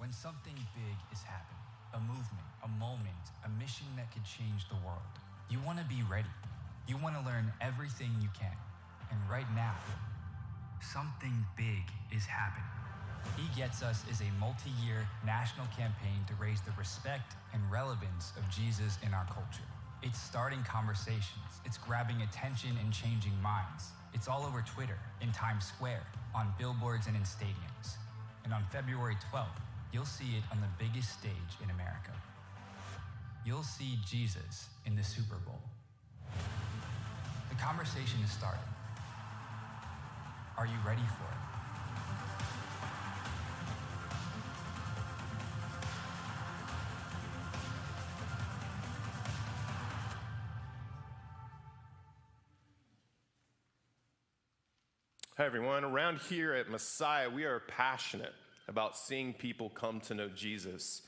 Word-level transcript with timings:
When 0.00 0.16
something 0.16 0.56
big 0.72 0.96
is 1.12 1.20
happening, 1.20 1.60
a 1.92 2.00
movement, 2.00 2.48
a 2.64 2.68
moment, 2.80 3.20
a 3.44 3.50
mission 3.60 3.84
that 4.00 4.08
could 4.08 4.24
change 4.24 4.64
the 4.72 4.80
world, 4.80 5.04
you 5.50 5.60
want 5.60 5.76
to 5.76 5.84
be 5.84 6.00
ready. 6.08 6.32
You 6.88 6.96
want 6.96 7.20
to 7.20 7.22
learn 7.28 7.52
everything 7.60 8.08
you 8.16 8.32
can. 8.32 8.56
And 9.12 9.20
right 9.28 9.44
now, 9.54 9.76
something 10.80 11.44
big 11.54 11.84
is 12.16 12.24
happening. 12.24 12.64
He 13.36 13.44
Gets 13.52 13.82
Us 13.82 14.00
is 14.08 14.24
a 14.24 14.30
multi 14.40 14.72
year 14.80 15.04
national 15.26 15.68
campaign 15.76 16.24
to 16.28 16.34
raise 16.40 16.62
the 16.62 16.72
respect 16.78 17.36
and 17.52 17.60
relevance 17.70 18.32
of 18.40 18.48
Jesus 18.48 18.96
in 19.04 19.12
our 19.12 19.28
culture. 19.28 19.68
It's 20.02 20.18
starting 20.18 20.64
conversations, 20.64 21.60
it's 21.66 21.76
grabbing 21.76 22.22
attention 22.22 22.72
and 22.80 22.88
changing 22.90 23.36
minds. 23.44 23.92
It's 24.14 24.28
all 24.28 24.48
over 24.48 24.64
Twitter, 24.64 24.96
in 25.20 25.30
Times 25.32 25.66
Square, 25.66 26.08
on 26.34 26.48
billboards, 26.58 27.06
and 27.06 27.14
in 27.14 27.22
stadiums. 27.28 28.00
And 28.44 28.54
on 28.54 28.64
February 28.72 29.16
12th, 29.30 29.60
you'll 29.92 30.04
see 30.04 30.36
it 30.36 30.42
on 30.52 30.60
the 30.60 30.68
biggest 30.78 31.18
stage 31.18 31.32
in 31.62 31.70
America. 31.70 32.12
You'll 33.44 33.62
see 33.62 33.98
Jesus 34.06 34.68
in 34.86 34.94
the 34.96 35.02
Super 35.02 35.36
Bowl. 35.46 35.60
The 37.48 37.56
conversation 37.56 38.20
is 38.24 38.30
starting. 38.30 38.60
Are 40.56 40.66
you 40.66 40.76
ready 40.86 41.00
for 41.00 41.24
it? 41.24 41.40
Hi, 55.36 55.46
everyone. 55.46 55.84
Around 55.84 56.18
here 56.28 56.52
at 56.52 56.68
Messiah, 56.68 57.30
we 57.30 57.44
are 57.44 57.60
passionate 57.60 58.34
about 58.70 58.96
seeing 58.96 59.34
people 59.34 59.68
come 59.68 60.00
to 60.00 60.14
know 60.14 60.28
Jesus. 60.28 61.02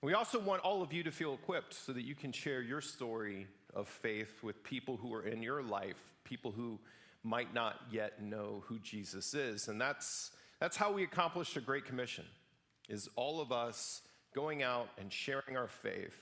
We 0.00 0.14
also 0.14 0.38
want 0.38 0.62
all 0.62 0.80
of 0.80 0.92
you 0.92 1.02
to 1.02 1.10
feel 1.10 1.34
equipped 1.34 1.74
so 1.74 1.92
that 1.92 2.04
you 2.04 2.14
can 2.14 2.30
share 2.30 2.62
your 2.62 2.80
story 2.80 3.48
of 3.74 3.88
faith 3.88 4.42
with 4.42 4.62
people 4.62 4.96
who 4.96 5.12
are 5.12 5.26
in 5.26 5.42
your 5.42 5.62
life, 5.62 5.96
people 6.22 6.52
who 6.52 6.78
might 7.24 7.52
not 7.52 7.80
yet 7.90 8.22
know 8.22 8.62
who 8.66 8.78
Jesus 8.78 9.34
is. 9.34 9.66
And 9.66 9.80
that's, 9.80 10.30
that's 10.60 10.76
how 10.76 10.92
we 10.92 11.02
accomplish 11.02 11.54
the 11.54 11.60
Great 11.60 11.84
Commission, 11.84 12.26
is 12.88 13.08
all 13.16 13.40
of 13.40 13.50
us 13.50 14.02
going 14.34 14.62
out 14.62 14.88
and 14.96 15.12
sharing 15.12 15.56
our 15.56 15.68
faith. 15.68 16.14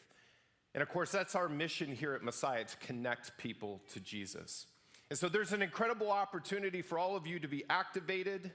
And 0.74 0.80
of 0.80 0.88
course, 0.88 1.10
that's 1.10 1.34
our 1.34 1.48
mission 1.48 1.94
here 1.94 2.14
at 2.14 2.22
Messiah 2.22 2.64
to 2.64 2.76
connect 2.78 3.36
people 3.36 3.82
to 3.92 4.00
Jesus. 4.00 4.66
And 5.10 5.18
so 5.18 5.28
there's 5.28 5.52
an 5.52 5.60
incredible 5.60 6.10
opportunity 6.10 6.80
for 6.80 6.98
all 6.98 7.14
of 7.14 7.26
you 7.26 7.38
to 7.40 7.48
be 7.48 7.64
activated 7.68 8.52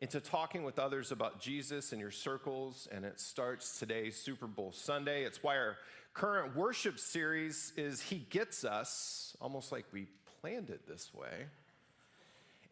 into 0.00 0.20
talking 0.20 0.64
with 0.64 0.78
others 0.78 1.12
about 1.12 1.40
Jesus 1.40 1.92
in 1.92 1.98
your 1.98 2.10
circles, 2.10 2.88
and 2.90 3.04
it 3.04 3.20
starts 3.20 3.78
today, 3.78 4.10
Super 4.10 4.46
Bowl 4.46 4.72
Sunday. 4.72 5.24
It's 5.24 5.42
why 5.42 5.56
our 5.56 5.76
current 6.12 6.56
worship 6.56 6.98
series 6.98 7.72
is 7.76 8.00
He 8.00 8.26
Gets 8.30 8.64
Us, 8.64 9.36
almost 9.40 9.72
like 9.72 9.86
we 9.92 10.06
planned 10.40 10.70
it 10.70 10.86
this 10.86 11.12
way. 11.14 11.46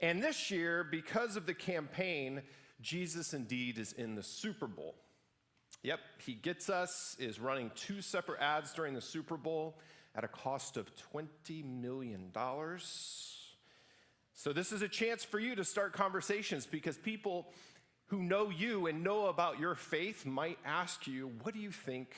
And 0.00 0.22
this 0.22 0.50
year, 0.50 0.84
because 0.84 1.36
of 1.36 1.46
the 1.46 1.54
campaign, 1.54 2.42
Jesus 2.80 3.32
indeed 3.32 3.78
is 3.78 3.92
in 3.92 4.16
the 4.16 4.22
Super 4.22 4.66
Bowl. 4.66 4.94
Yep, 5.82 6.00
He 6.18 6.34
Gets 6.34 6.68
Us 6.68 7.16
is 7.18 7.40
running 7.40 7.70
two 7.74 8.02
separate 8.02 8.40
ads 8.40 8.72
during 8.72 8.94
the 8.94 9.00
Super 9.00 9.36
Bowl 9.36 9.78
at 10.14 10.24
a 10.24 10.28
cost 10.28 10.76
of 10.76 10.90
$20 11.14 11.64
million. 11.64 12.30
So, 14.34 14.52
this 14.52 14.72
is 14.72 14.82
a 14.82 14.88
chance 14.88 15.24
for 15.24 15.38
you 15.38 15.54
to 15.56 15.64
start 15.64 15.92
conversations 15.92 16.66
because 16.66 16.96
people 16.96 17.48
who 18.06 18.22
know 18.22 18.50
you 18.50 18.86
and 18.86 19.04
know 19.04 19.26
about 19.26 19.60
your 19.60 19.74
faith 19.74 20.24
might 20.24 20.58
ask 20.64 21.06
you, 21.06 21.32
What 21.42 21.54
do 21.54 21.60
you 21.60 21.70
think 21.70 22.14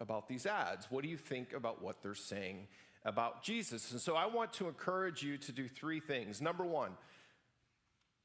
about 0.00 0.28
these 0.28 0.46
ads? 0.46 0.90
What 0.90 1.02
do 1.02 1.08
you 1.08 1.16
think 1.16 1.52
about 1.52 1.82
what 1.82 2.02
they're 2.02 2.14
saying 2.14 2.66
about 3.04 3.42
Jesus? 3.42 3.92
And 3.92 4.00
so, 4.00 4.16
I 4.16 4.26
want 4.26 4.52
to 4.54 4.68
encourage 4.68 5.22
you 5.22 5.38
to 5.38 5.52
do 5.52 5.68
three 5.68 6.00
things. 6.00 6.42
Number 6.42 6.64
one, 6.64 6.92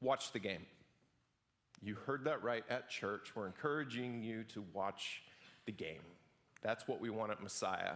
watch 0.00 0.32
the 0.32 0.40
game. 0.40 0.66
You 1.82 1.94
heard 1.94 2.24
that 2.24 2.42
right 2.42 2.64
at 2.68 2.90
church. 2.90 3.34
We're 3.34 3.46
encouraging 3.46 4.22
you 4.22 4.44
to 4.54 4.64
watch 4.74 5.22
the 5.66 5.72
game. 5.72 6.02
That's 6.62 6.86
what 6.86 7.00
we 7.00 7.10
want 7.10 7.30
at 7.30 7.42
Messiah 7.42 7.94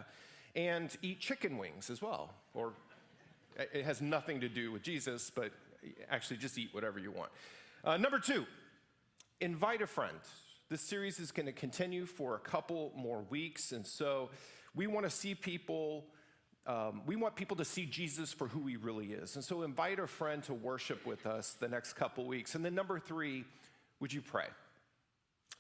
and 0.57 0.97
eat 1.03 1.21
chicken 1.21 1.59
wings 1.59 1.91
as 1.91 2.01
well. 2.01 2.33
Or 2.55 2.75
it 3.57 3.85
has 3.85 4.01
nothing 4.01 4.41
to 4.41 4.49
do 4.49 4.73
with 4.73 4.83
Jesus, 4.83 5.31
but 5.31 5.53
actually 6.11 6.39
just 6.39 6.59
eat 6.59 6.71
whatever 6.73 6.99
you 6.99 7.11
want. 7.11 7.31
Uh, 7.85 7.97
number 7.97 8.19
two, 8.19 8.47
invite 9.41 9.83
a 9.83 9.87
friend. 9.87 10.17
This 10.71 10.81
series 10.81 11.21
is 11.21 11.31
going 11.31 11.47
to 11.47 11.53
continue 11.53 12.07
for 12.07 12.35
a 12.35 12.39
couple 12.39 12.93
more 12.97 13.25
weeks, 13.29 13.73
and 13.73 13.87
so 13.87 14.31
we 14.75 14.87
want 14.87 15.05
to 15.05 15.11
see 15.11 15.35
people. 15.35 16.07
Um, 16.67 17.03
we 17.05 17.15
want 17.15 17.37
people 17.37 17.59
to 17.59 17.65
see 17.65 17.85
Jesus 17.85 18.33
for 18.33 18.49
who 18.49 18.67
he 18.67 18.79
really 18.79 19.09
is. 19.13 19.35
And 19.35 19.45
so 19.45 19.65
invite 19.65 19.99
a 19.99 20.07
friend 20.07 20.43
to 20.45 20.55
worship 20.55 21.05
with 21.05 21.27
us 21.27 21.55
the 21.61 21.69
next 21.69 21.93
couple 21.93 22.25
weeks. 22.25 22.55
And 22.55 22.65
then, 22.65 22.75
number 22.75 22.99
three, 22.99 23.45
would 24.01 24.15
you 24.15 24.23
pray? 24.23 24.47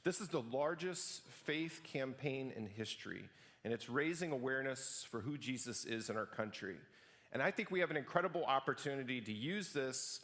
This 0.02 0.22
is 0.22 0.28
the 0.28 0.40
largest 0.40 1.26
faith 1.44 1.82
campaign 1.84 2.54
in 2.56 2.66
history 2.66 3.28
and 3.64 3.72
it's 3.72 3.88
raising 3.88 4.30
awareness 4.30 5.06
for 5.10 5.20
who 5.20 5.38
Jesus 5.38 5.84
is 5.84 6.10
in 6.10 6.16
our 6.16 6.26
country. 6.26 6.76
And 7.34 7.42
I 7.42 7.50
think 7.50 7.70
we 7.70 7.80
have 7.80 7.90
an 7.90 7.96
incredible 7.96 8.44
opportunity 8.44 9.20
to 9.20 9.32
use 9.32 9.72
this 9.72 10.20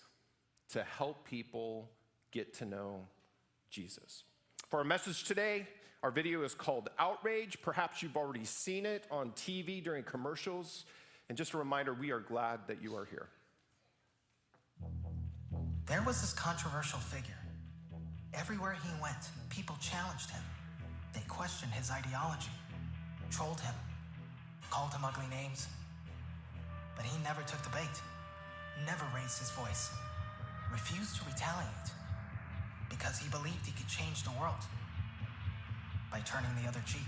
to 0.70 0.84
help 0.84 1.24
people 1.24 1.90
get 2.30 2.54
to 2.54 2.64
know 2.64 3.06
Jesus. 3.68 4.22
For 4.68 4.78
our 4.78 4.84
message 4.84 5.24
today, 5.24 5.66
our 6.02 6.12
video 6.12 6.44
is 6.44 6.54
called 6.54 6.88
Outrage. 6.98 7.58
Perhaps 7.60 8.02
you've 8.02 8.16
already 8.16 8.44
seen 8.44 8.86
it 8.86 9.06
on 9.10 9.32
TV 9.32 9.82
during 9.82 10.04
commercials. 10.04 10.84
And 11.28 11.36
just 11.36 11.52
a 11.52 11.58
reminder, 11.58 11.92
we 11.92 12.12
are 12.12 12.20
glad 12.20 12.60
that 12.68 12.80
you 12.80 12.94
are 12.94 13.04
here. 13.04 13.28
There 15.86 16.02
was 16.02 16.20
this 16.20 16.32
controversial 16.32 17.00
figure. 17.00 17.34
Everywhere 18.32 18.76
he 18.84 18.90
went, 19.02 19.18
people 19.48 19.76
challenged 19.80 20.30
him. 20.30 20.42
They 21.12 21.22
questioned 21.28 21.72
his 21.72 21.90
ideology 21.90 22.50
trolled 23.30 23.60
him, 23.60 23.74
called 24.70 24.92
him 24.92 25.04
ugly 25.04 25.26
names. 25.30 25.68
But 27.00 27.08
he 27.08 27.18
never 27.24 27.40
took 27.40 27.62
the 27.62 27.70
bait, 27.70 28.02
never 28.84 29.06
raised 29.16 29.38
his 29.38 29.50
voice, 29.52 29.88
refused 30.70 31.16
to 31.16 31.24
retaliate 31.24 31.66
because 32.90 33.16
he 33.16 33.26
believed 33.30 33.64
he 33.64 33.72
could 33.72 33.88
change 33.88 34.22
the 34.22 34.30
world 34.38 34.60
by 36.12 36.20
turning 36.20 36.50
the 36.62 36.68
other 36.68 36.82
cheek. 36.86 37.00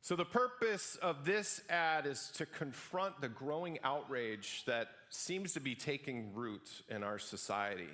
So, 0.00 0.16
the 0.16 0.24
purpose 0.24 0.96
of 1.02 1.26
this 1.26 1.60
ad 1.68 2.06
is 2.06 2.30
to 2.36 2.46
confront 2.46 3.20
the 3.20 3.28
growing 3.28 3.78
outrage 3.84 4.64
that 4.66 4.88
seems 5.10 5.52
to 5.52 5.60
be 5.60 5.74
taking 5.74 6.32
root 6.32 6.82
in 6.88 7.02
our 7.02 7.18
society. 7.18 7.90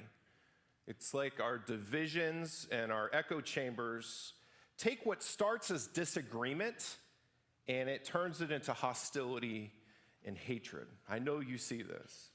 It's 0.89 1.13
like 1.13 1.39
our 1.39 1.59
divisions 1.59 2.67
and 2.73 2.91
our 2.91 3.11
echo 3.13 3.43
chambers 3.43 4.33
take 4.79 5.05
what 5.05 5.23
starts 5.23 5.71
as 5.71 5.87
disagreement 5.87 6.97
and 7.69 7.91
it 7.91 8.07
turns 8.07 8.41
it 8.41 8.51
into 8.51 8.73
hostility 8.73 9.71
and 10.25 10.37
hatred. 10.39 10.87
I 11.07 11.19
know 11.19 11.41
you 11.41 11.59
see 11.59 11.83
this. 11.83 12.31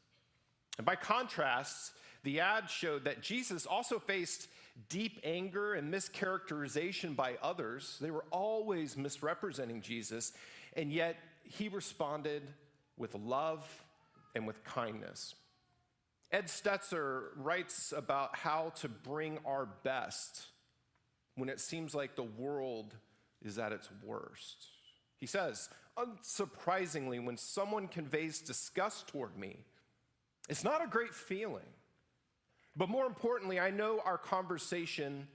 And 0.77 0.85
by 0.85 0.95
contrast, 0.95 1.93
the 2.21 2.41
ad 2.41 2.69
showed 2.69 3.05
that 3.05 3.23
Jesus 3.23 3.65
also 3.65 3.97
faced 3.97 4.47
deep 4.87 5.19
anger 5.23 5.73
and 5.73 5.91
mischaracterization 5.91 7.15
by 7.15 7.37
others. 7.41 7.97
They 7.99 8.11
were 8.11 8.25
always 8.29 8.95
misrepresenting 8.95 9.81
Jesus, 9.81 10.31
and 10.75 10.93
yet 10.93 11.17
he 11.43 11.69
responded 11.69 12.43
with 12.97 13.15
love 13.15 13.67
and 14.35 14.45
with 14.45 14.63
kindness. 14.63 15.33
Ed 16.33 16.47
Stetzer 16.47 17.25
writes 17.35 17.93
about 17.95 18.35
how 18.35 18.73
to 18.77 18.89
bring 18.89 19.37
our 19.45 19.67
best 19.83 20.47
when 21.35 21.47
it 21.47 21.59
seems 21.59 21.93
like 21.93 22.15
the 22.15 22.23
world 22.23 22.95
is 23.43 23.59
at 23.59 23.71
its 23.71 23.87
worst. 24.03 24.67
He 25.19 25.27
says, 25.27 25.69
unsurprisingly, 25.95 27.23
when 27.23 27.37
someone 27.37 27.87
conveys 27.87 28.41
disgust 28.41 29.07
toward 29.07 29.37
me, 29.37 29.59
it's 30.49 30.63
not 30.63 30.83
a 30.83 30.87
great 30.87 31.13
feeling. 31.13 31.69
But 32.75 32.89
more 32.89 33.05
importantly, 33.05 33.59
I 33.59 33.69
know 33.69 34.01
our 34.03 34.17
conversation 34.17 35.27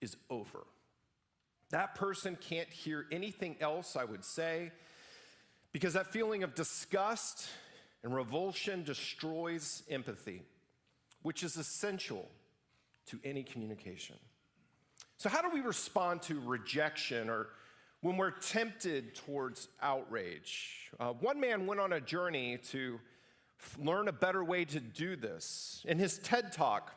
is 0.00 0.16
over. 0.30 0.66
That 1.70 1.94
person 1.94 2.38
can't 2.40 2.70
hear 2.70 3.04
anything 3.12 3.56
else 3.60 3.96
I 3.96 4.04
would 4.04 4.24
say 4.24 4.72
because 5.72 5.92
that 5.92 6.10
feeling 6.10 6.42
of 6.42 6.54
disgust 6.54 7.48
and 8.02 8.14
revulsion 8.14 8.84
destroys 8.84 9.82
empathy, 9.90 10.42
which 11.22 11.42
is 11.42 11.56
essential 11.56 12.28
to 13.06 13.18
any 13.24 13.42
communication. 13.42 14.16
So, 15.16 15.28
how 15.28 15.42
do 15.42 15.50
we 15.52 15.60
respond 15.60 16.22
to 16.22 16.40
rejection 16.40 17.28
or 17.28 17.48
when 18.00 18.16
we're 18.16 18.30
tempted 18.30 19.14
towards 19.14 19.68
outrage. 19.82 20.90
Uh, 21.00 21.12
one 21.14 21.40
man 21.40 21.66
went 21.66 21.80
on 21.80 21.92
a 21.92 22.00
journey 22.00 22.58
to 22.70 23.00
learn 23.76 24.06
a 24.06 24.12
better 24.12 24.44
way 24.44 24.64
to 24.64 24.78
do 24.78 25.16
this. 25.16 25.84
In 25.88 25.98
his 25.98 26.18
TED 26.18 26.52
talk, 26.52 26.94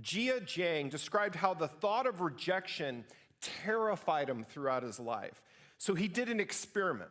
Jia 0.00 0.42
Jiang 0.42 0.90
described 0.90 1.34
how 1.34 1.54
the 1.54 1.68
thought 1.68 2.06
of 2.06 2.20
rejection 2.20 3.04
terrified 3.40 4.28
him 4.28 4.44
throughout 4.44 4.82
his 4.82 5.00
life. 5.00 5.42
So 5.78 5.94
he 5.94 6.06
did 6.06 6.28
an 6.28 6.38
experiment. 6.38 7.10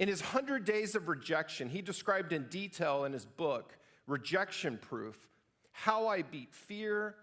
In 0.00 0.08
his 0.08 0.22
100 0.22 0.64
days 0.64 0.94
of 0.94 1.08
rejection, 1.08 1.68
he 1.68 1.82
described 1.82 2.32
in 2.32 2.44
detail 2.44 3.04
in 3.04 3.12
his 3.12 3.26
book, 3.26 3.76
Rejection 4.06 4.78
Proof, 4.78 5.28
how 5.72 6.08
I 6.08 6.22
beat 6.22 6.54
fear 6.54 7.16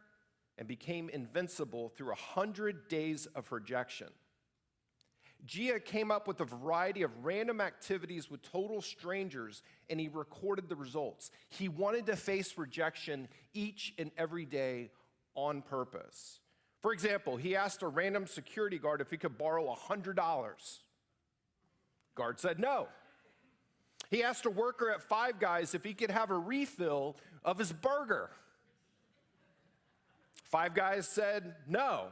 and 0.60 0.68
became 0.68 1.10
invincible 1.10 1.90
through 1.90 2.10
100 2.10 2.88
days 2.88 3.26
of 3.34 3.52
rejection. 3.52 4.10
Jia 5.48 5.84
came 5.84 6.12
up 6.12 6.28
with 6.28 6.40
a 6.40 6.46
variety 6.46 7.02
of 7.02 7.26
random 7.26 7.62
activities 7.62 8.30
with 8.30 8.44
total 8.44 8.80
strangers 8.84 9.64
and 9.90 10.00
he 10.00 10.08
recorded 10.08 10.70
the 10.70 10.76
results. 10.76 11.32
He 11.50 11.70
wanted 11.70 12.06
to 12.06 12.16
face 12.16 12.60
rejection 12.60 13.28
each 13.56 13.96
and 13.98 14.12
every 14.20 14.46
day 14.46 14.92
on 15.34 15.64
purpose. 15.64 16.42
For 16.84 16.94
example, 16.94 17.38
he 17.38 17.56
asked 17.56 17.82
a 17.82 17.88
random 17.88 18.28
security 18.28 18.78
guard 18.78 19.02
if 19.02 19.10
he 19.10 19.18
could 19.18 19.36
borrow 19.36 19.76
$100. 19.76 20.80
Guard 22.18 22.40
said 22.40 22.60
no. 22.60 22.90
He 24.10 24.24
asked 24.24 24.46
a 24.46 24.50
worker 24.50 24.90
at 24.92 25.02
Five 25.02 25.40
Guys 25.40 25.74
if 25.74 25.84
he 25.84 25.94
could 25.94 26.12
have 26.12 26.32
a 26.32 26.38
refill 26.38 27.16
of 27.46 27.58
his 27.58 27.72
burger. 27.72 28.30
Five 30.44 30.74
Guys 30.74 31.08
said 31.08 31.56
no. 31.68 32.08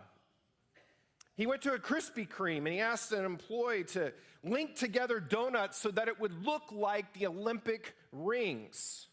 He 1.36 1.46
went 1.46 1.62
to 1.64 1.74
a 1.74 1.80
Krispy 1.80 2.28
Kreme 2.28 2.60
and 2.60 2.68
he 2.68 2.80
asked 2.80 3.12
an 3.12 3.26
employee 3.26 3.84
to 3.86 4.14
link 4.44 4.76
together 4.76 5.20
donuts 5.20 5.78
so 5.78 5.92
that 5.92 6.08
it 6.08 6.20
would 6.20 6.46
look 6.46 6.64
like 6.72 7.14
the 7.14 7.28
Olympic 7.28 7.94
rings. 8.12 9.08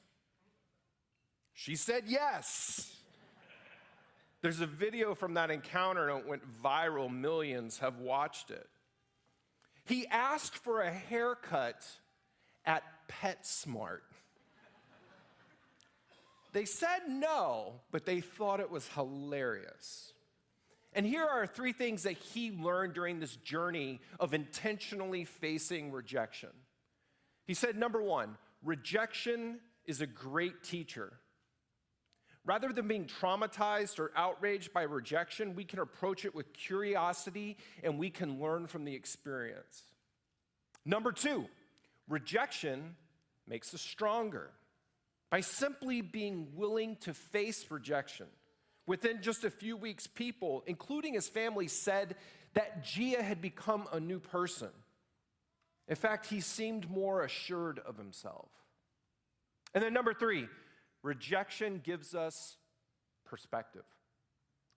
She 1.53 1.75
said 1.77 2.05
yes. 2.07 2.97
There's 4.41 4.61
a 4.61 4.67
video 4.67 5.15
from 5.15 5.35
that 5.35 5.51
encounter 5.51 6.09
and 6.09 6.21
it 6.21 6.27
went 6.27 6.43
viral. 6.63 7.13
Millions 7.13 7.79
have 7.79 7.99
watched 7.99 8.51
it. 8.51 8.69
He 9.85 10.07
asked 10.07 10.57
for 10.57 10.83
a 10.83 10.91
haircut 10.91 11.85
at 12.65 12.83
PetSmart. 13.09 14.01
They 16.53 16.65
said 16.67 17.09
no, 17.09 17.81
but 17.91 18.05
they 18.05 18.21
thought 18.21 18.61
it 18.61 18.71
was 18.71 18.87
hilarious. 18.89 20.13
And 20.93 21.07
here 21.07 21.25
are 21.25 21.47
three 21.47 21.73
things 21.73 22.03
that 22.03 22.19
he 22.19 22.51
learned 22.51 22.93
during 22.93 23.19
this 23.19 23.37
journey 23.37 24.01
of 24.21 24.35
intentionally 24.35 25.25
facing 25.25 25.91
rejection. 25.91 26.51
He 27.47 27.55
said, 27.55 27.77
number 27.77 28.03
one, 28.03 28.37
rejection 28.63 29.61
is 29.87 30.03
a 30.03 30.07
great 30.07 30.63
teacher. 30.63 31.15
Rather 32.45 32.73
than 32.73 32.89
being 32.89 33.07
traumatized 33.07 34.01
or 34.01 34.11
outraged 34.17 34.73
by 34.73 34.83
rejection, 34.83 35.55
we 35.55 35.65
can 35.65 35.79
approach 35.79 36.25
it 36.25 36.35
with 36.35 36.53
curiosity 36.53 37.57
and 37.85 37.99
we 37.99 38.11
can 38.11 38.41
learn 38.41 38.67
from 38.67 38.85
the 38.85 38.95
experience. 38.95 39.83
Number 40.85 41.13
two, 41.13 41.47
rejection 42.09 42.97
makes 43.47 43.73
us 43.75 43.81
stronger. 43.81 44.51
By 45.31 45.41
simply 45.41 46.03
being 46.03 46.49
willing 46.55 46.97
to 47.03 47.15
face 47.15 47.71
rejection, 47.71 48.27
within 48.87 49.23
just 49.23 49.45
a 49.45 49.51
few 49.51 49.77
weeks, 49.77 50.07
people, 50.07 50.63
including 50.67 51.15
his 51.15 51.29
family, 51.29 51.69
said 51.69 52.17
that 52.55 52.85
Jia 52.85 53.23
had 53.23 53.41
become 53.41 53.87
a 53.93 54.01
new 54.01 54.19
person. 54.19 54.69
In 55.89 55.97
fact, 55.97 56.27
he 56.27 56.41
seemed 56.41 56.91
more 56.91 57.23
assured 57.23 57.79
of 57.79 57.97
himself. 57.97 58.51
And 59.75 59.83
then, 59.83 59.95
number 59.95 60.13
three, 60.13 60.49
rejection 61.03 61.81
gives 61.83 62.15
us 62.15 62.57
perspective. 63.25 63.85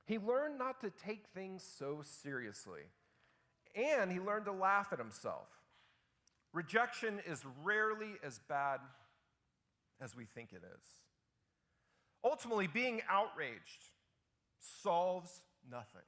He 0.06 0.18
learned 0.20 0.58
not 0.58 0.82
to 0.82 0.92
take 0.92 1.26
things 1.34 1.64
so 1.78 2.02
seriously, 2.04 2.82
and 3.76 4.12
he 4.12 4.20
learned 4.20 4.46
to 4.46 4.52
laugh 4.52 4.90
at 4.92 5.00
himself. 5.00 5.48
Rejection 6.54 7.20
is 7.28 7.44
rarely 7.64 8.14
as 8.24 8.40
bad 8.48 8.80
as 10.00 10.16
we 10.16 10.26
think 10.26 10.52
it 10.52 10.62
is. 10.64 10.88
Ultimately, 12.24 12.68
being 12.68 13.02
outraged 13.10 13.90
solves 14.60 15.42
nothing. 15.70 16.02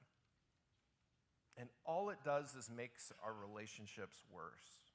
And 1.58 1.70
all 1.86 2.10
it 2.12 2.18
does 2.24 2.56
is 2.56 2.70
makes 2.76 3.12
our 3.24 3.34
relationships 3.34 4.18
worse. 4.32 4.94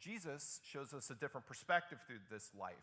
Jesus 0.00 0.60
shows 0.64 0.94
us 0.94 1.10
a 1.10 1.14
different 1.14 1.46
perspective 1.46 1.98
through 2.06 2.20
this 2.30 2.50
life. 2.58 2.74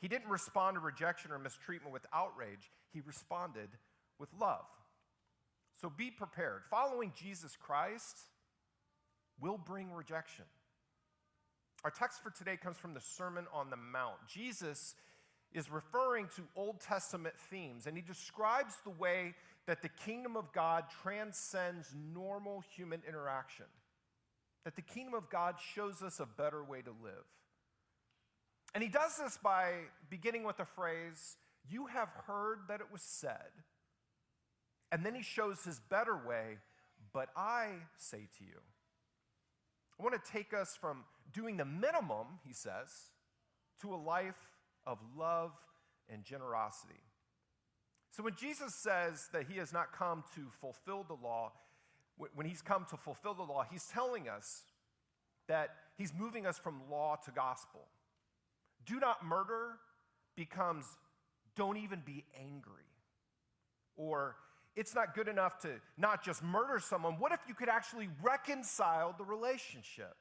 He 0.00 0.08
didn't 0.08 0.28
respond 0.28 0.76
to 0.76 0.80
rejection 0.80 1.30
or 1.30 1.38
mistreatment 1.38 1.92
with 1.92 2.06
outrage, 2.12 2.70
he 2.92 3.00
responded 3.00 3.68
with 4.18 4.30
love. 4.38 4.64
So 5.80 5.90
be 5.90 6.10
prepared. 6.10 6.62
Following 6.70 7.12
Jesus 7.16 7.56
Christ 7.56 8.18
will 9.40 9.58
bring 9.58 9.92
rejection. 9.92 10.44
Our 11.84 11.90
text 11.90 12.22
for 12.22 12.30
today 12.30 12.58
comes 12.58 12.76
from 12.76 12.92
the 12.92 13.00
Sermon 13.00 13.46
on 13.54 13.70
the 13.70 13.76
Mount. 13.76 14.16
Jesus 14.28 14.94
is 15.52 15.70
referring 15.70 16.28
to 16.36 16.42
Old 16.54 16.80
Testament 16.80 17.34
themes, 17.50 17.86
and 17.86 17.96
he 17.96 18.02
describes 18.02 18.74
the 18.84 18.90
way 18.90 19.34
that 19.66 19.82
the 19.82 19.88
kingdom 19.88 20.36
of 20.36 20.52
God 20.52 20.84
transcends 21.02 21.94
normal 22.14 22.62
human 22.76 23.02
interaction. 23.08 23.66
That 24.64 24.76
the 24.76 24.82
kingdom 24.82 25.14
of 25.14 25.30
God 25.30 25.56
shows 25.74 26.02
us 26.02 26.20
a 26.20 26.26
better 26.26 26.62
way 26.62 26.82
to 26.82 26.90
live. 26.90 27.24
And 28.74 28.82
he 28.82 28.88
does 28.88 29.16
this 29.16 29.38
by 29.42 29.72
beginning 30.08 30.44
with 30.44 30.56
the 30.56 30.64
phrase, 30.64 31.36
You 31.68 31.86
have 31.86 32.08
heard 32.26 32.60
that 32.68 32.80
it 32.80 32.86
was 32.92 33.02
said. 33.02 33.50
And 34.92 35.04
then 35.04 35.14
he 35.14 35.22
shows 35.22 35.64
his 35.64 35.80
better 35.80 36.16
way, 36.16 36.58
but 37.12 37.28
I 37.36 37.68
say 37.96 38.28
to 38.38 38.44
you. 38.44 38.60
I 39.98 40.02
want 40.02 40.14
to 40.22 40.32
take 40.32 40.54
us 40.54 40.76
from 40.80 41.04
doing 41.32 41.56
the 41.56 41.64
minimum, 41.64 42.26
he 42.46 42.52
says, 42.52 43.10
to 43.82 43.94
a 43.94 43.96
life 43.96 44.48
of 44.86 44.98
love 45.16 45.52
and 46.08 46.24
generosity. 46.24 47.02
So 48.10 48.22
when 48.22 48.34
Jesus 48.34 48.74
says 48.74 49.28
that 49.32 49.46
he 49.48 49.58
has 49.58 49.72
not 49.72 49.92
come 49.92 50.24
to 50.34 50.46
fulfill 50.60 51.04
the 51.04 51.14
law, 51.14 51.52
when 52.34 52.46
he's 52.46 52.62
come 52.62 52.84
to 52.90 52.96
fulfill 52.96 53.34
the 53.34 53.42
law, 53.42 53.64
he's 53.70 53.86
telling 53.86 54.28
us 54.28 54.62
that 55.48 55.70
he's 55.96 56.12
moving 56.12 56.46
us 56.46 56.58
from 56.58 56.80
law 56.90 57.16
to 57.24 57.30
gospel. 57.30 57.86
Do 58.86 58.98
not 58.98 59.24
murder 59.24 59.78
becomes 60.36 60.84
don't 61.56 61.76
even 61.76 62.02
be 62.04 62.24
angry. 62.38 62.72
Or 63.96 64.36
it's 64.76 64.94
not 64.94 65.14
good 65.14 65.28
enough 65.28 65.58
to 65.60 65.68
not 65.98 66.24
just 66.24 66.42
murder 66.42 66.78
someone. 66.78 67.14
What 67.18 67.32
if 67.32 67.40
you 67.48 67.54
could 67.54 67.68
actually 67.68 68.08
reconcile 68.22 69.14
the 69.16 69.24
relationship? 69.24 70.16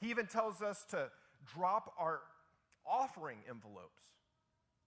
He 0.00 0.10
even 0.10 0.26
tells 0.26 0.62
us 0.62 0.84
to 0.90 1.10
drop 1.54 1.92
our 1.98 2.20
offering 2.86 3.38
envelopes. 3.48 4.02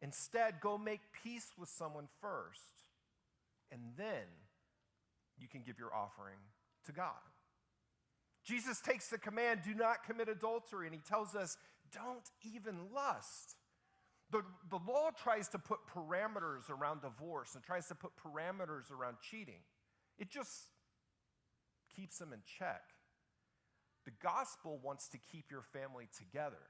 Instead, 0.01 0.61
go 0.61 0.77
make 0.77 1.01
peace 1.23 1.47
with 1.57 1.67
someone 1.67 2.07
first, 2.21 2.83
and 3.71 3.81
then 3.97 4.23
you 5.37 5.47
can 5.47 5.61
give 5.61 5.77
your 5.77 5.93
offering 5.93 6.37
to 6.85 6.91
God. 6.91 7.13
Jesus 8.45 8.79
takes 8.79 9.09
the 9.09 9.17
command, 9.17 9.61
do 9.63 9.73
not 9.73 10.05
commit 10.05 10.29
adultery, 10.29 10.87
and 10.87 10.95
he 10.95 11.01
tells 11.01 11.35
us, 11.35 11.57
don't 11.93 12.29
even 12.43 12.75
lust. 12.93 13.55
The, 14.31 14.43
the 14.69 14.79
law 14.87 15.09
tries 15.11 15.47
to 15.49 15.59
put 15.59 15.79
parameters 15.87 16.69
around 16.69 17.01
divorce 17.01 17.55
and 17.55 17.63
tries 17.63 17.87
to 17.87 17.95
put 17.95 18.11
parameters 18.15 18.91
around 18.91 19.17
cheating. 19.21 19.61
It 20.17 20.29
just 20.29 20.51
keeps 21.95 22.17
them 22.17 22.33
in 22.33 22.39
check. 22.57 22.83
The 24.05 24.11
gospel 24.21 24.79
wants 24.83 25.07
to 25.09 25.17
keep 25.31 25.51
your 25.51 25.61
family 25.61 26.07
together, 26.17 26.63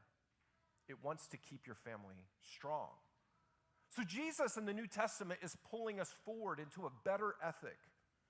it 0.87 1.03
wants 1.03 1.27
to 1.27 1.37
keep 1.37 1.67
your 1.67 1.75
family 1.75 2.25
strong. 2.55 2.89
So, 3.91 4.03
Jesus 4.03 4.55
in 4.55 4.65
the 4.65 4.73
New 4.73 4.85
Testament 4.85 5.39
is 5.41 5.57
pulling 5.71 5.99
us 5.99 6.13
forward 6.23 6.59
into 6.59 6.85
a 6.85 6.91
better 7.03 7.35
ethic, 7.43 7.77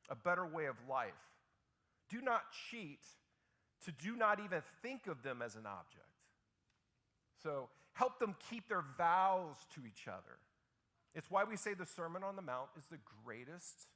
a 0.09 0.15
better 0.15 0.45
way 0.45 0.65
of 0.65 0.75
life. 0.89 1.11
Do 2.09 2.21
not 2.21 2.43
cheat, 2.69 3.01
to 3.85 3.91
do 3.91 4.15
not 4.15 4.39
even 4.39 4.61
think 4.81 5.07
of 5.07 5.21
them 5.21 5.41
as 5.41 5.55
an 5.55 5.65
object. 5.65 6.08
So, 7.43 7.69
help 7.93 8.19
them 8.19 8.35
keep 8.49 8.67
their 8.67 8.83
vows 8.97 9.55
to 9.75 9.81
each 9.85 10.07
other. 10.07 10.39
It's 11.15 11.29
why 11.29 11.43
we 11.43 11.57
say 11.57 11.73
the 11.73 11.85
Sermon 11.85 12.23
on 12.23 12.35
the 12.35 12.41
Mount 12.41 12.69
is 12.77 12.85
the 12.85 12.99
greatest 13.23 13.87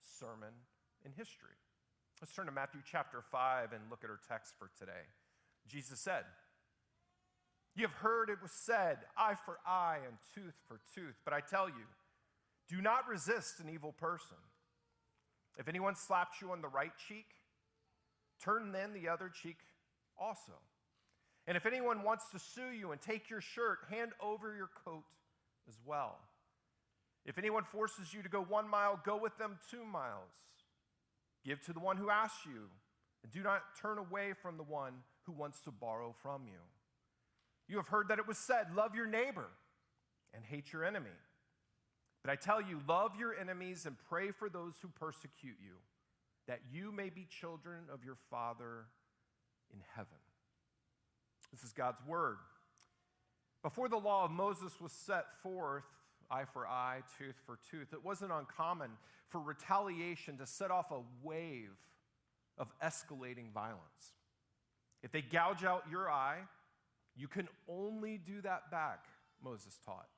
sermon 0.00 0.54
in 1.04 1.12
history. 1.12 1.56
Let's 2.20 2.32
turn 2.32 2.46
to 2.46 2.52
Matthew 2.52 2.80
chapter 2.88 3.20
5 3.20 3.72
and 3.72 3.82
look 3.90 4.04
at 4.04 4.10
our 4.10 4.20
text 4.28 4.54
for 4.58 4.70
today. 4.78 5.06
Jesus 5.68 6.00
said, 6.00 6.24
You 7.74 7.82
have 7.82 7.94
heard 7.94 8.30
it 8.30 8.40
was 8.40 8.52
said, 8.52 8.98
eye 9.16 9.34
for 9.44 9.58
eye 9.66 9.98
and 10.06 10.16
tooth 10.34 10.54
for 10.68 10.80
tooth. 10.94 11.16
But 11.24 11.34
I 11.34 11.40
tell 11.40 11.68
you, 11.68 11.86
do 12.68 12.80
not 12.80 13.08
resist 13.08 13.60
an 13.60 13.68
evil 13.68 13.92
person. 13.92 14.36
If 15.58 15.68
anyone 15.68 15.96
slaps 15.96 16.40
you 16.40 16.52
on 16.52 16.62
the 16.62 16.68
right 16.68 16.92
cheek, 17.08 17.26
turn 18.42 18.72
then 18.72 18.92
the 18.92 19.08
other 19.08 19.28
cheek 19.28 19.58
also. 20.18 20.52
And 21.46 21.56
if 21.56 21.66
anyone 21.66 22.02
wants 22.02 22.30
to 22.30 22.38
sue 22.38 22.70
you 22.70 22.92
and 22.92 23.00
take 23.00 23.28
your 23.28 23.40
shirt, 23.40 23.78
hand 23.90 24.12
over 24.20 24.54
your 24.54 24.70
coat 24.84 25.04
as 25.68 25.74
well. 25.84 26.18
If 27.24 27.38
anyone 27.38 27.64
forces 27.64 28.12
you 28.12 28.22
to 28.22 28.28
go 28.28 28.42
one 28.42 28.68
mile, 28.68 29.00
go 29.04 29.16
with 29.16 29.36
them 29.38 29.58
two 29.70 29.84
miles. 29.84 30.32
Give 31.44 31.60
to 31.66 31.72
the 31.72 31.80
one 31.80 31.96
who 31.96 32.10
asks 32.10 32.46
you, 32.46 32.68
and 33.22 33.32
do 33.32 33.42
not 33.42 33.62
turn 33.80 33.98
away 33.98 34.32
from 34.40 34.56
the 34.56 34.62
one 34.62 34.92
who 35.22 35.32
wants 35.32 35.60
to 35.62 35.70
borrow 35.70 36.14
from 36.22 36.42
you. 36.46 36.58
You 37.68 37.76
have 37.76 37.88
heard 37.88 38.08
that 38.08 38.18
it 38.18 38.26
was 38.26 38.38
said, 38.38 38.74
Love 38.74 38.94
your 38.94 39.06
neighbor 39.06 39.48
and 40.34 40.44
hate 40.44 40.72
your 40.72 40.84
enemy. 40.84 41.10
But 42.22 42.30
I 42.30 42.36
tell 42.36 42.60
you, 42.60 42.80
love 42.88 43.12
your 43.18 43.34
enemies 43.34 43.84
and 43.86 43.96
pray 44.08 44.30
for 44.30 44.48
those 44.48 44.74
who 44.80 44.88
persecute 44.88 45.56
you, 45.60 45.74
that 46.46 46.60
you 46.72 46.92
may 46.92 47.10
be 47.10 47.26
children 47.28 47.84
of 47.92 48.04
your 48.04 48.16
Father 48.30 48.86
in 49.72 49.80
heaven. 49.94 50.18
This 51.52 51.62
is 51.62 51.72
God's 51.72 52.00
word. 52.06 52.38
Before 53.62 53.88
the 53.88 53.96
law 53.96 54.24
of 54.24 54.30
Moses 54.30 54.72
was 54.80 54.90
set 54.90 55.26
forth, 55.42 55.84
eye 56.30 56.44
for 56.52 56.66
eye, 56.66 57.02
tooth 57.18 57.36
for 57.46 57.58
tooth, 57.70 57.92
it 57.92 58.04
wasn't 58.04 58.32
uncommon 58.32 58.90
for 59.28 59.40
retaliation 59.40 60.38
to 60.38 60.46
set 60.46 60.70
off 60.70 60.90
a 60.90 61.00
wave 61.22 61.70
of 62.58 62.68
escalating 62.82 63.52
violence. 63.52 64.12
If 65.02 65.12
they 65.12 65.22
gouge 65.22 65.64
out 65.64 65.84
your 65.90 66.10
eye, 66.10 66.38
you 67.16 67.28
can 67.28 67.48
only 67.68 68.18
do 68.18 68.40
that 68.42 68.70
back, 68.70 69.04
Moses 69.42 69.78
taught. 69.84 70.08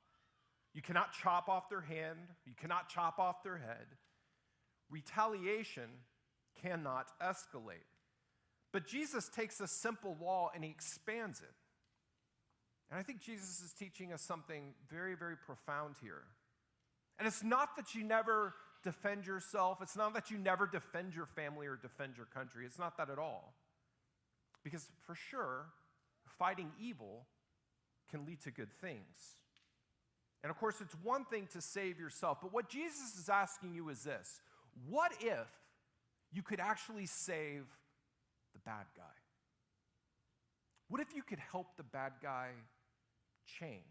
You 0.73 0.81
cannot 0.81 1.13
chop 1.13 1.49
off 1.49 1.69
their 1.69 1.81
hand, 1.81 2.19
you 2.45 2.53
cannot 2.59 2.89
chop 2.89 3.19
off 3.19 3.43
their 3.43 3.57
head. 3.57 3.85
Retaliation 4.89 5.89
cannot 6.61 7.07
escalate. 7.21 7.94
But 8.75 8.87
Jesus 8.87 9.29
takes 9.29 9.61
a 9.61 9.69
simple 9.69 10.17
law 10.21 10.51
and 10.53 10.61
he 10.61 10.69
expands 10.69 11.39
it. 11.39 11.53
And 12.91 12.99
I 12.99 13.03
think 13.03 13.21
Jesus 13.21 13.61
is 13.61 13.71
teaching 13.71 14.11
us 14.11 14.21
something 14.21 14.73
very, 14.89 15.15
very 15.15 15.37
profound 15.37 15.95
here. 16.01 16.23
And 17.17 17.25
it's 17.25 17.41
not 17.41 17.77
that 17.77 17.95
you 17.95 18.03
never 18.03 18.53
defend 18.83 19.25
yourself, 19.25 19.77
it's 19.81 19.95
not 19.95 20.13
that 20.13 20.29
you 20.29 20.37
never 20.37 20.67
defend 20.67 21.15
your 21.15 21.25
family 21.25 21.67
or 21.67 21.77
defend 21.77 22.17
your 22.17 22.25
country. 22.25 22.65
It's 22.65 22.77
not 22.77 22.97
that 22.97 23.09
at 23.09 23.17
all. 23.17 23.53
Because 24.61 24.85
for 25.07 25.15
sure, 25.15 25.67
fighting 26.37 26.69
evil 26.77 27.27
can 28.11 28.25
lead 28.25 28.41
to 28.41 28.51
good 28.51 28.73
things. 28.81 29.37
And 30.43 30.51
of 30.51 30.57
course, 30.57 30.81
it's 30.81 30.97
one 31.01 31.23
thing 31.23 31.47
to 31.53 31.61
save 31.61 31.97
yourself, 31.97 32.39
but 32.41 32.51
what 32.51 32.67
Jesus 32.67 33.17
is 33.17 33.29
asking 33.29 33.73
you 33.73 33.87
is 33.87 34.03
this 34.03 34.41
What 34.89 35.13
if 35.21 35.47
you 36.33 36.41
could 36.41 36.59
actually 36.59 37.05
save 37.05 37.63
bad 38.65 38.85
guy? 38.95 39.03
What 40.89 41.01
if 41.01 41.15
you 41.15 41.23
could 41.23 41.39
help 41.39 41.77
the 41.77 41.83
bad 41.83 42.13
guy 42.21 42.49
change? 43.59 43.81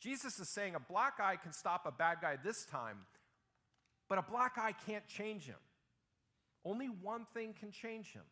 Jesus 0.00 0.38
is 0.38 0.48
saying 0.48 0.74
a 0.74 0.80
black 0.80 1.14
eye 1.20 1.36
can 1.36 1.52
stop 1.52 1.86
a 1.86 1.92
bad 1.92 2.18
guy 2.22 2.36
this 2.42 2.64
time, 2.66 2.98
but 4.08 4.18
a 4.18 4.22
black 4.22 4.52
eye 4.56 4.74
can't 4.86 5.06
change 5.08 5.44
him. 5.44 5.56
Only 6.64 6.86
one 6.86 7.26
thing 7.34 7.54
can 7.58 7.72
change 7.72 8.12
him. 8.12 8.22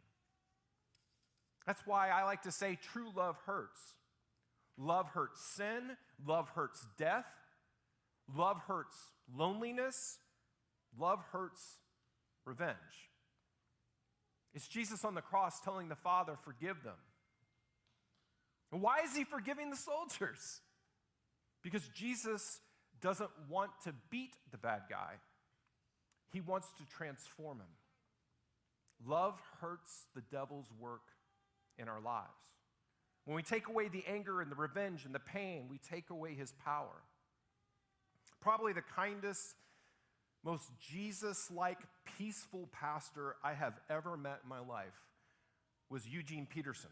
That's 1.66 1.82
why 1.86 2.10
I 2.10 2.24
like 2.24 2.42
to 2.42 2.52
say 2.52 2.78
true 2.92 3.10
love 3.16 3.36
hurts. 3.46 3.80
Love 4.76 5.08
hurts 5.10 5.40
sin, 5.40 5.96
love 6.26 6.48
hurts 6.50 6.84
death, 6.98 7.26
love 8.36 8.58
hurts 8.66 8.96
loneliness, 9.36 10.18
love 10.98 11.20
hurts 11.30 11.78
revenge. 12.44 12.76
It's 14.54 14.68
Jesus 14.68 15.04
on 15.04 15.14
the 15.14 15.20
cross 15.20 15.60
telling 15.60 15.88
the 15.88 15.96
Father, 15.96 16.36
Forgive 16.44 16.82
them. 16.82 16.94
Why 18.70 19.00
is 19.04 19.14
he 19.14 19.24
forgiving 19.24 19.70
the 19.70 19.76
soldiers? 19.76 20.60
Because 21.62 21.88
Jesus 21.94 22.60
doesn't 23.00 23.30
want 23.48 23.70
to 23.84 23.94
beat 24.10 24.34
the 24.50 24.58
bad 24.58 24.82
guy, 24.90 25.14
he 26.32 26.40
wants 26.40 26.68
to 26.78 26.96
transform 26.96 27.58
him. 27.58 27.66
Love 29.06 29.40
hurts 29.60 30.06
the 30.14 30.22
devil's 30.22 30.68
work 30.80 31.02
in 31.78 31.88
our 31.88 32.00
lives. 32.00 32.28
When 33.24 33.36
we 33.36 33.42
take 33.42 33.68
away 33.68 33.88
the 33.88 34.04
anger 34.06 34.40
and 34.40 34.50
the 34.50 34.56
revenge 34.56 35.04
and 35.04 35.14
the 35.14 35.20
pain, 35.20 35.66
we 35.70 35.78
take 35.78 36.10
away 36.10 36.34
his 36.34 36.52
power. 36.64 37.02
Probably 38.40 38.72
the 38.72 38.82
kindest, 38.82 39.54
most 40.44 40.70
Jesus 40.78 41.50
like, 41.50 41.78
peaceful 42.18 42.68
pastor 42.70 43.36
I 43.42 43.54
have 43.54 43.80
ever 43.88 44.16
met 44.16 44.40
in 44.42 44.48
my 44.48 44.60
life 44.60 45.00
was 45.88 46.06
Eugene 46.06 46.46
Peterson. 46.46 46.90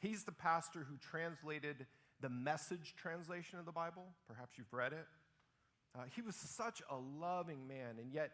He's 0.00 0.24
the 0.24 0.32
pastor 0.32 0.86
who 0.88 0.96
translated 0.98 1.86
the 2.20 2.28
message 2.28 2.94
translation 2.96 3.58
of 3.58 3.64
the 3.64 3.72
Bible. 3.72 4.04
Perhaps 4.28 4.56
you've 4.56 4.72
read 4.72 4.92
it. 4.92 5.06
Uh, 5.96 6.02
he 6.14 6.22
was 6.22 6.36
such 6.36 6.82
a 6.90 6.96
loving 6.96 7.66
man, 7.66 7.96
and 7.98 8.12
yet 8.12 8.30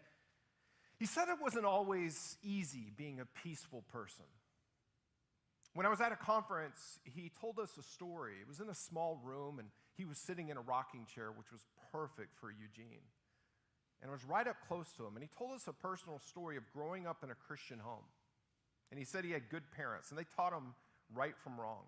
he 0.99 1.07
said 1.07 1.29
it 1.29 1.39
wasn't 1.41 1.65
always 1.65 2.37
easy 2.43 2.93
being 2.97 3.21
a 3.21 3.27
peaceful 3.43 3.85
person. 3.93 4.25
When 5.73 5.87
I 5.87 5.89
was 5.89 6.01
at 6.01 6.13
a 6.13 6.17
conference, 6.17 6.99
he 7.05 7.31
told 7.41 7.59
us 7.59 7.71
a 7.79 7.83
story. 7.83 8.35
It 8.41 8.49
was 8.49 8.61
in 8.61 8.69
a 8.69 8.75
small 8.75 9.21
room, 9.25 9.59
and 9.59 9.69
he 9.97 10.05
was 10.05 10.19
sitting 10.19 10.49
in 10.49 10.57
a 10.57 10.61
rocking 10.61 11.07
chair, 11.07 11.31
which 11.31 11.53
was 11.53 11.65
perfect 11.93 12.37
for 12.39 12.51
Eugene. 12.51 13.05
And 14.03 14.11
was 14.11 14.25
right 14.25 14.49
up 14.49 14.57
close 14.67 14.91
to 14.97 15.05
him, 15.05 15.15
and 15.15 15.23
he 15.23 15.29
told 15.37 15.53
us 15.53 15.67
a 15.69 15.73
personal 15.73 16.19
story 16.19 16.57
of 16.57 16.63
growing 16.73 17.07
up 17.07 17.23
in 17.23 17.31
a 17.31 17.35
Christian 17.35 17.79
home. 17.79 18.05
And 18.91 18.99
he 18.99 19.05
said 19.05 19.25
he 19.25 19.33
had 19.33 19.51
good 19.51 19.71
parents, 19.77 20.11
and 20.11 20.19
they 20.19 20.25
taught 20.37 20.53
him 20.53 20.75
right 21.15 21.35
from 21.45 21.61
wrong. 21.61 21.85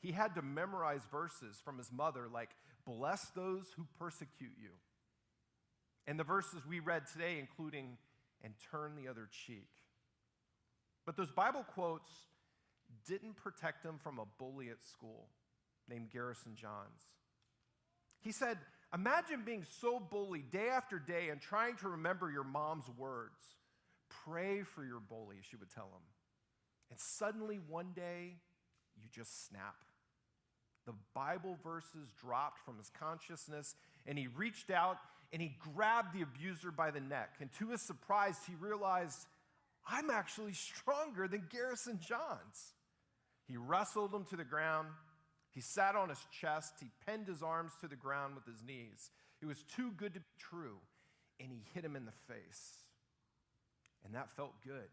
He 0.00 0.12
had 0.12 0.34
to 0.34 0.42
memorize 0.42 1.02
verses 1.10 1.60
from 1.64 1.78
his 1.78 1.92
mother, 1.92 2.26
like, 2.32 2.50
bless 2.86 3.30
those 3.36 3.66
who 3.76 3.86
persecute 3.98 4.56
you. 4.60 4.70
And 6.06 6.18
the 6.18 6.24
verses 6.24 6.66
we 6.68 6.80
read 6.80 7.06
today, 7.06 7.38
including, 7.38 7.96
and 8.42 8.54
turn 8.70 8.96
the 8.96 9.08
other 9.08 9.28
cheek. 9.46 9.68
But 11.06 11.16
those 11.16 11.30
Bible 11.30 11.64
quotes 11.74 12.10
didn't 13.06 13.36
protect 13.36 13.84
him 13.84 13.98
from 14.02 14.18
a 14.18 14.24
bully 14.38 14.68
at 14.70 14.82
school 14.82 15.28
named 15.88 16.10
Garrison 16.10 16.56
Johns. 16.56 17.02
He 18.20 18.32
said, 18.32 18.58
Imagine 18.92 19.42
being 19.44 19.64
so 19.80 20.00
bullied 20.00 20.50
day 20.50 20.68
after 20.68 20.98
day 20.98 21.28
and 21.28 21.40
trying 21.40 21.76
to 21.76 21.90
remember 21.90 22.30
your 22.30 22.44
mom's 22.44 22.88
words. 22.98 23.54
Pray 24.24 24.62
for 24.62 24.84
your 24.84 25.00
bully, 25.00 25.36
she 25.48 25.56
would 25.56 25.70
tell 25.70 25.84
him. 25.84 26.02
And 26.90 26.98
suddenly, 26.98 27.60
one 27.68 27.92
day, 27.94 28.34
you 28.96 29.08
just 29.12 29.46
snap. 29.46 29.76
The 30.86 30.94
Bible 31.14 31.56
verses 31.62 32.08
dropped 32.20 32.58
from 32.64 32.78
his 32.78 32.90
consciousness, 32.90 33.76
and 34.06 34.18
he 34.18 34.26
reached 34.26 34.70
out 34.70 34.98
and 35.32 35.40
he 35.40 35.54
grabbed 35.74 36.12
the 36.12 36.22
abuser 36.22 36.72
by 36.72 36.90
the 36.90 37.00
neck. 37.00 37.34
And 37.40 37.50
to 37.58 37.68
his 37.68 37.80
surprise, 37.80 38.36
he 38.48 38.54
realized, 38.58 39.26
I'm 39.88 40.10
actually 40.10 40.52
stronger 40.54 41.28
than 41.28 41.46
Garrison 41.50 42.00
Johns. 42.00 42.74
He 43.46 43.56
wrestled 43.56 44.12
him 44.12 44.24
to 44.30 44.36
the 44.36 44.44
ground. 44.44 44.88
He 45.52 45.60
sat 45.60 45.96
on 45.96 46.08
his 46.08 46.24
chest. 46.40 46.74
He 46.80 46.86
pinned 47.06 47.26
his 47.26 47.42
arms 47.42 47.72
to 47.80 47.88
the 47.88 47.96
ground 47.96 48.34
with 48.34 48.46
his 48.46 48.62
knees. 48.62 49.10
It 49.42 49.46
was 49.46 49.62
too 49.74 49.90
good 49.96 50.14
to 50.14 50.20
be 50.20 50.26
true. 50.38 50.78
And 51.40 51.50
he 51.50 51.62
hit 51.74 51.84
him 51.84 51.96
in 51.96 52.04
the 52.04 52.32
face. 52.32 52.84
And 54.04 54.14
that 54.14 54.36
felt 54.36 54.52
good. 54.62 54.90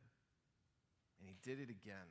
And 1.20 1.28
he 1.28 1.36
did 1.44 1.60
it 1.60 1.70
again. 1.70 2.08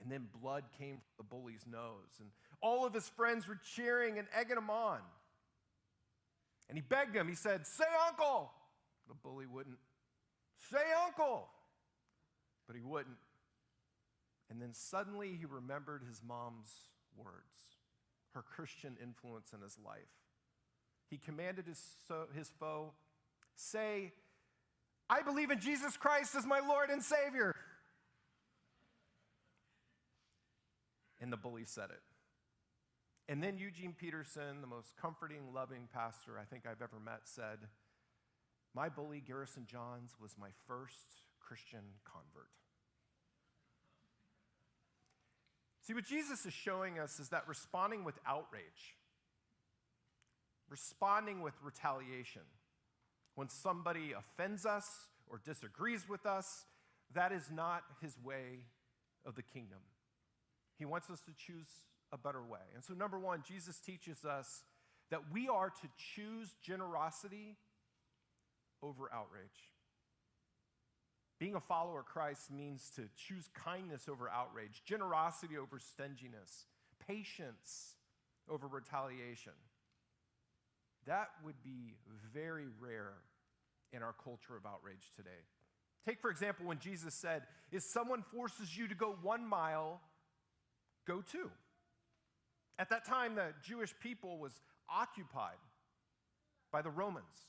And 0.00 0.10
then 0.10 0.26
blood 0.40 0.64
came 0.78 0.96
from 0.96 1.14
the 1.18 1.24
bully's 1.24 1.64
nose. 1.70 2.18
And 2.20 2.30
all 2.60 2.84
of 2.84 2.92
his 2.92 3.08
friends 3.10 3.48
were 3.48 3.58
cheering 3.74 4.18
and 4.18 4.26
egging 4.34 4.56
him 4.56 4.70
on. 4.70 4.98
And 6.68 6.76
he 6.78 6.82
begged 6.82 7.14
him. 7.14 7.28
He 7.28 7.34
said, 7.34 7.66
Say, 7.66 7.84
uncle. 8.08 8.50
The 9.08 9.14
bully 9.14 9.46
wouldn't. 9.46 9.78
Say, 10.70 10.82
uncle. 11.06 11.48
But 12.66 12.76
he 12.76 12.82
wouldn't. 12.82 13.16
And 14.50 14.60
then 14.60 14.72
suddenly 14.72 15.36
he 15.38 15.46
remembered 15.46 16.02
his 16.08 16.22
mom's 16.26 16.70
words, 17.16 17.76
her 18.34 18.42
Christian 18.42 18.96
influence 19.02 19.52
in 19.52 19.60
his 19.60 19.78
life. 19.84 20.02
He 21.10 21.18
commanded 21.18 21.66
his, 21.66 21.80
so, 22.08 22.26
his 22.36 22.50
foe, 22.58 22.92
Say, 23.56 24.12
I 25.08 25.22
believe 25.22 25.50
in 25.50 25.60
Jesus 25.60 25.96
Christ 25.96 26.34
as 26.34 26.46
my 26.46 26.60
Lord 26.60 26.90
and 26.90 27.02
Savior. 27.02 27.54
And 31.20 31.32
the 31.32 31.36
bully 31.36 31.64
said 31.64 31.90
it. 31.90 32.02
And 33.28 33.42
then 33.42 33.56
Eugene 33.56 33.94
Peterson, 33.98 34.60
the 34.60 34.66
most 34.66 34.94
comforting, 35.00 35.54
loving 35.54 35.88
pastor 35.92 36.38
I 36.38 36.44
think 36.44 36.66
I've 36.66 36.82
ever 36.82 37.00
met, 37.02 37.22
said, 37.24 37.58
My 38.74 38.88
bully, 38.88 39.22
Garrison 39.26 39.64
Johns, 39.66 40.14
was 40.20 40.34
my 40.38 40.50
first 40.66 41.22
Christian 41.40 41.84
convert. 42.04 42.50
See, 45.84 45.92
what 45.92 46.04
Jesus 46.04 46.46
is 46.46 46.54
showing 46.54 46.98
us 46.98 47.20
is 47.20 47.28
that 47.28 47.46
responding 47.46 48.04
with 48.04 48.18
outrage, 48.26 48.96
responding 50.70 51.42
with 51.42 51.54
retaliation, 51.62 52.42
When 53.34 53.48
somebody 53.48 54.12
offends 54.12 54.64
us 54.64 54.86
or 55.28 55.40
disagrees 55.44 56.08
with 56.08 56.24
us, 56.24 56.64
that 57.12 57.32
is 57.32 57.50
not 57.50 57.82
his 58.00 58.16
way 58.22 58.60
of 59.26 59.34
the 59.34 59.42
kingdom. 59.42 59.80
He 60.78 60.84
wants 60.84 61.10
us 61.10 61.20
to 61.22 61.32
choose 61.32 61.66
a 62.12 62.18
better 62.18 62.42
way. 62.42 62.60
And 62.74 62.84
so, 62.84 62.94
number 62.94 63.18
one, 63.18 63.42
Jesus 63.46 63.78
teaches 63.78 64.24
us 64.24 64.62
that 65.10 65.32
we 65.32 65.48
are 65.48 65.68
to 65.68 65.88
choose 66.14 66.54
generosity 66.62 67.56
over 68.82 69.10
outrage. 69.12 69.73
Being 71.38 71.56
a 71.56 71.60
follower 71.60 72.00
of 72.00 72.06
Christ 72.06 72.50
means 72.52 72.90
to 72.96 73.02
choose 73.16 73.48
kindness 73.54 74.08
over 74.08 74.28
outrage, 74.28 74.82
generosity 74.84 75.58
over 75.58 75.78
stinginess, 75.78 76.66
patience 77.06 77.94
over 78.48 78.66
retaliation. 78.66 79.52
That 81.06 81.28
would 81.44 81.62
be 81.62 81.94
very 82.32 82.66
rare 82.80 83.14
in 83.92 84.02
our 84.02 84.14
culture 84.24 84.56
of 84.56 84.64
outrage 84.64 85.10
today. 85.16 85.30
Take, 86.06 86.20
for 86.20 86.30
example, 86.30 86.66
when 86.66 86.78
Jesus 86.78 87.14
said, 87.14 87.42
If 87.72 87.82
someone 87.82 88.22
forces 88.22 88.76
you 88.76 88.88
to 88.88 88.94
go 88.94 89.16
one 89.22 89.46
mile, 89.46 90.00
go 91.06 91.20
two. 91.20 91.50
At 92.78 92.90
that 92.90 93.04
time, 93.04 93.34
the 93.34 93.52
Jewish 93.62 93.94
people 94.00 94.38
was 94.38 94.52
occupied 94.88 95.58
by 96.72 96.82
the 96.82 96.90
Romans. 96.90 97.46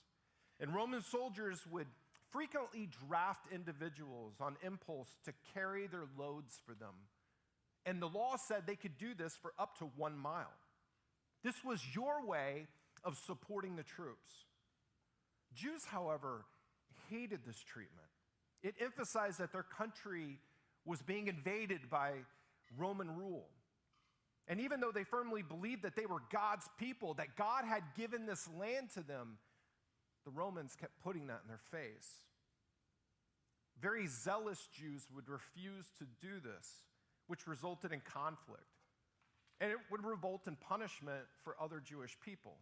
And 0.60 0.74
Roman 0.74 1.02
soldiers 1.02 1.60
would 1.72 1.88
frequently 2.36 2.90
draft 3.08 3.48
individuals 3.50 4.34
on 4.42 4.58
impulse 4.62 5.08
to 5.24 5.32
carry 5.54 5.88
their 5.88 6.04
loads 6.20 6.60
for 6.66 6.76
them. 6.76 6.94
And 7.86 8.02
the 8.02 8.10
law 8.10 8.36
said 8.36 8.64
they 8.68 8.76
could 8.76 8.98
do 8.98 9.14
this 9.14 9.38
for 9.42 9.54
up 9.58 9.78
to 9.80 9.86
one 9.96 10.18
mile. 10.18 10.52
This 11.46 11.64
was 11.64 11.82
your 11.96 12.26
way 12.26 12.68
of 13.06 13.18
supporting 13.26 13.78
the 13.78 13.84
troops. 13.84 14.30
Jews, 15.54 15.86
however, 15.86 16.44
hated 17.10 17.40
this 17.48 17.64
treatment. 17.64 18.08
It 18.64 18.76
emphasized 18.82 19.40
that 19.40 19.54
their 19.54 19.64
country 19.64 20.40
was 20.84 21.02
being 21.02 21.30
invaded 21.30 21.90
by 21.90 22.12
Roman 22.78 23.16
rule. 23.16 23.46
And 24.50 24.60
even 24.60 24.82
though 24.82 24.92
they 24.92 25.06
firmly 25.06 25.42
believed 25.42 25.84
that 25.84 25.96
they 25.96 26.06
were 26.06 26.22
God's 26.34 26.68
people, 26.78 27.14
that 27.14 27.38
God 27.38 27.64
had 27.64 27.84
given 27.96 28.26
this 28.26 28.50
land 28.60 28.90
to 28.96 29.04
them, 29.04 29.38
the 30.26 30.32
Romans 30.32 30.76
kept 30.80 31.02
putting 31.04 31.28
that 31.28 31.42
in 31.44 31.48
their 31.48 31.60
face. 31.72 32.10
Very 33.80 34.08
zealous 34.08 34.68
Jews 34.78 35.08
would 35.14 35.30
refuse 35.30 35.86
to 36.00 36.06
do 36.20 36.40
this, 36.40 36.68
which 37.28 37.48
resulted 37.48 37.92
in 37.92 38.02
conflict. 38.02 38.64
And 39.62 39.72
it 39.72 39.78
would 39.92 40.04
result 40.04 40.48
in 40.48 40.56
punishment 40.56 41.26
for 41.44 41.56
other 41.62 41.80
Jewish 41.80 42.18
people. 42.20 42.58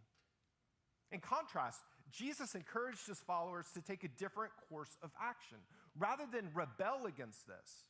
In 1.10 1.20
contrast, 1.20 1.80
Jesus 2.10 2.54
encouraged 2.54 3.06
his 3.06 3.20
followers 3.20 3.66
to 3.74 3.80
take 3.80 4.04
a 4.04 4.08
different 4.08 4.52
course 4.68 4.96
of 5.02 5.10
action. 5.20 5.58
Rather 5.98 6.24
than 6.30 6.50
rebel 6.54 7.06
against 7.06 7.46
this, 7.46 7.84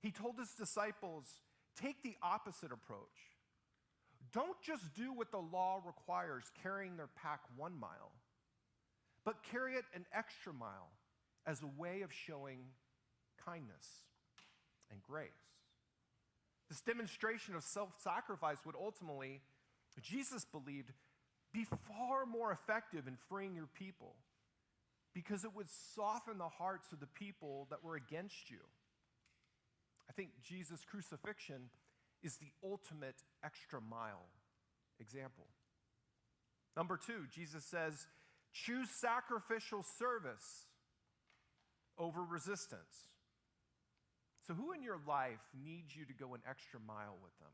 he 0.00 0.10
told 0.10 0.38
his 0.38 0.50
disciples, 0.50 1.24
take 1.80 2.02
the 2.02 2.16
opposite 2.22 2.72
approach. 2.72 3.36
Don't 4.32 4.60
just 4.62 4.94
do 4.94 5.12
what 5.12 5.30
the 5.30 5.38
law 5.38 5.80
requires, 5.84 6.44
carrying 6.62 6.96
their 6.96 7.08
pack 7.08 7.40
one 7.56 7.78
mile, 7.78 8.12
but 9.26 9.42
carry 9.42 9.74
it 9.74 9.84
an 9.92 10.06
extra 10.14 10.54
mile 10.54 10.92
as 11.46 11.60
a 11.60 11.66
way 11.66 12.02
of 12.02 12.12
showing 12.12 12.60
kindness 13.44 14.04
and 14.90 15.02
grace. 15.02 15.28
This 16.70 16.80
demonstration 16.80 17.54
of 17.56 17.64
self 17.64 17.90
sacrifice 18.02 18.58
would 18.64 18.76
ultimately, 18.80 19.40
Jesus 20.00 20.44
believed, 20.44 20.92
be 21.52 21.64
far 21.64 22.24
more 22.24 22.52
effective 22.52 23.08
in 23.08 23.16
freeing 23.28 23.54
your 23.54 23.68
people 23.74 24.14
because 25.12 25.44
it 25.44 25.54
would 25.54 25.68
soften 25.68 26.38
the 26.38 26.48
hearts 26.48 26.92
of 26.92 27.00
the 27.00 27.06
people 27.06 27.66
that 27.70 27.82
were 27.82 27.96
against 27.96 28.50
you. 28.50 28.58
I 30.08 30.12
think 30.12 30.30
Jesus' 30.42 30.84
crucifixion 30.88 31.70
is 32.22 32.36
the 32.36 32.52
ultimate 32.62 33.16
extra 33.44 33.80
mile 33.80 34.26
example. 35.00 35.46
Number 36.76 36.98
two, 36.98 37.24
Jesus 37.32 37.64
says, 37.64 38.06
choose 38.64 38.90
sacrificial 38.90 39.82
service 39.82 40.66
over 41.98 42.22
resistance. 42.22 43.08
So, 44.46 44.54
who 44.54 44.72
in 44.72 44.82
your 44.82 44.98
life 45.06 45.40
needs 45.64 45.96
you 45.96 46.04
to 46.04 46.12
go 46.12 46.34
an 46.34 46.40
extra 46.48 46.78
mile 46.86 47.16
with 47.22 47.36
them? 47.40 47.50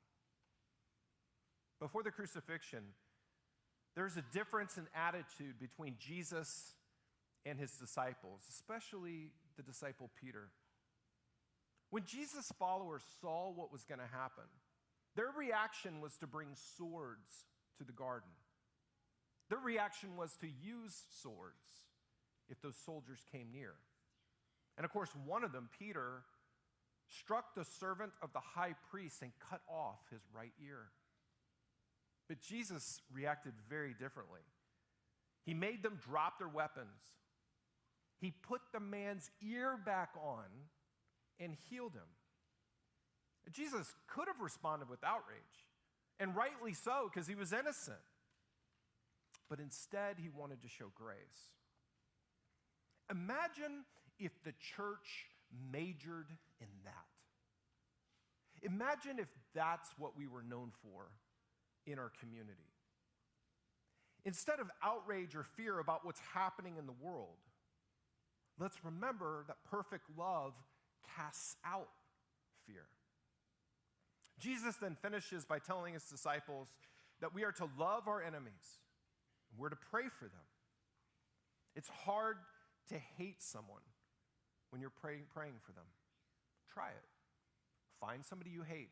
Before 1.80 2.02
the 2.02 2.10
crucifixion, 2.10 2.84
there's 3.96 4.16
a 4.16 4.24
difference 4.32 4.76
in 4.76 4.86
attitude 4.94 5.58
between 5.58 5.96
Jesus 5.98 6.74
and 7.44 7.58
his 7.58 7.72
disciples, 7.72 8.42
especially 8.48 9.30
the 9.56 9.62
disciple 9.62 10.10
Peter. 10.20 10.48
When 11.90 12.04
Jesus' 12.04 12.52
followers 12.58 13.02
saw 13.20 13.50
what 13.50 13.72
was 13.72 13.84
going 13.84 14.00
to 14.00 14.06
happen, 14.06 14.44
their 15.16 15.30
reaction 15.36 16.00
was 16.00 16.16
to 16.18 16.26
bring 16.26 16.48
swords 16.76 17.46
to 17.78 17.84
the 17.84 17.92
garden. 17.92 18.30
Their 19.52 19.60
reaction 19.60 20.16
was 20.16 20.34
to 20.40 20.46
use 20.46 21.04
swords 21.20 21.84
if 22.48 22.62
those 22.62 22.74
soldiers 22.86 23.18
came 23.30 23.48
near. 23.52 23.74
And 24.78 24.86
of 24.86 24.90
course, 24.90 25.10
one 25.26 25.44
of 25.44 25.52
them, 25.52 25.68
Peter, 25.78 26.22
struck 27.06 27.54
the 27.54 27.66
servant 27.66 28.12
of 28.22 28.32
the 28.32 28.40
high 28.40 28.74
priest 28.90 29.20
and 29.20 29.30
cut 29.50 29.60
off 29.68 29.98
his 30.10 30.22
right 30.34 30.54
ear. 30.66 30.84
But 32.30 32.40
Jesus 32.40 33.02
reacted 33.12 33.52
very 33.68 33.92
differently. 33.92 34.40
He 35.44 35.52
made 35.52 35.82
them 35.82 36.00
drop 36.02 36.38
their 36.38 36.48
weapons. 36.48 37.02
He 38.22 38.30
put 38.30 38.62
the 38.72 38.80
man's 38.80 39.30
ear 39.42 39.78
back 39.84 40.14
on 40.24 40.46
and 41.38 41.58
healed 41.68 41.92
him. 41.92 42.08
Jesus 43.52 43.92
could 44.06 44.28
have 44.28 44.40
responded 44.40 44.88
with 44.88 45.04
outrage, 45.04 45.66
and 46.18 46.34
rightly 46.34 46.72
so, 46.72 47.10
because 47.12 47.28
he 47.28 47.34
was 47.34 47.52
innocent. 47.52 47.98
But 49.52 49.60
instead, 49.60 50.16
he 50.18 50.30
wanted 50.30 50.62
to 50.62 50.68
show 50.68 50.86
grace. 50.94 51.50
Imagine 53.10 53.84
if 54.18 54.32
the 54.44 54.54
church 54.74 55.26
majored 55.70 56.30
in 56.58 56.68
that. 56.84 57.12
Imagine 58.62 59.18
if 59.18 59.28
that's 59.54 59.90
what 59.98 60.16
we 60.16 60.26
were 60.26 60.42
known 60.42 60.72
for 60.80 61.08
in 61.86 61.98
our 61.98 62.10
community. 62.18 62.72
Instead 64.24 64.58
of 64.58 64.70
outrage 64.82 65.36
or 65.36 65.42
fear 65.42 65.80
about 65.80 66.02
what's 66.02 66.22
happening 66.32 66.78
in 66.78 66.86
the 66.86 66.94
world, 66.98 67.36
let's 68.58 68.82
remember 68.82 69.44
that 69.48 69.58
perfect 69.70 70.06
love 70.16 70.54
casts 71.14 71.56
out 71.62 71.90
fear. 72.66 72.86
Jesus 74.40 74.76
then 74.76 74.96
finishes 75.02 75.44
by 75.44 75.58
telling 75.58 75.92
his 75.92 76.04
disciples 76.04 76.68
that 77.20 77.34
we 77.34 77.44
are 77.44 77.52
to 77.52 77.68
love 77.78 78.08
our 78.08 78.22
enemies 78.22 78.78
and 79.52 79.60
we're 79.60 79.68
to 79.68 79.76
pray 79.76 80.04
for 80.18 80.24
them. 80.24 80.48
It's 81.76 81.88
hard 81.88 82.38
to 82.88 82.96
hate 83.16 83.42
someone 83.42 83.84
when 84.70 84.80
you're 84.80 84.90
praying, 84.90 85.24
praying 85.32 85.60
for 85.64 85.72
them. 85.72 85.84
Try 86.72 86.88
it. 86.88 87.04
Find 88.00 88.24
somebody 88.24 88.50
you 88.50 88.62
hate, 88.62 88.90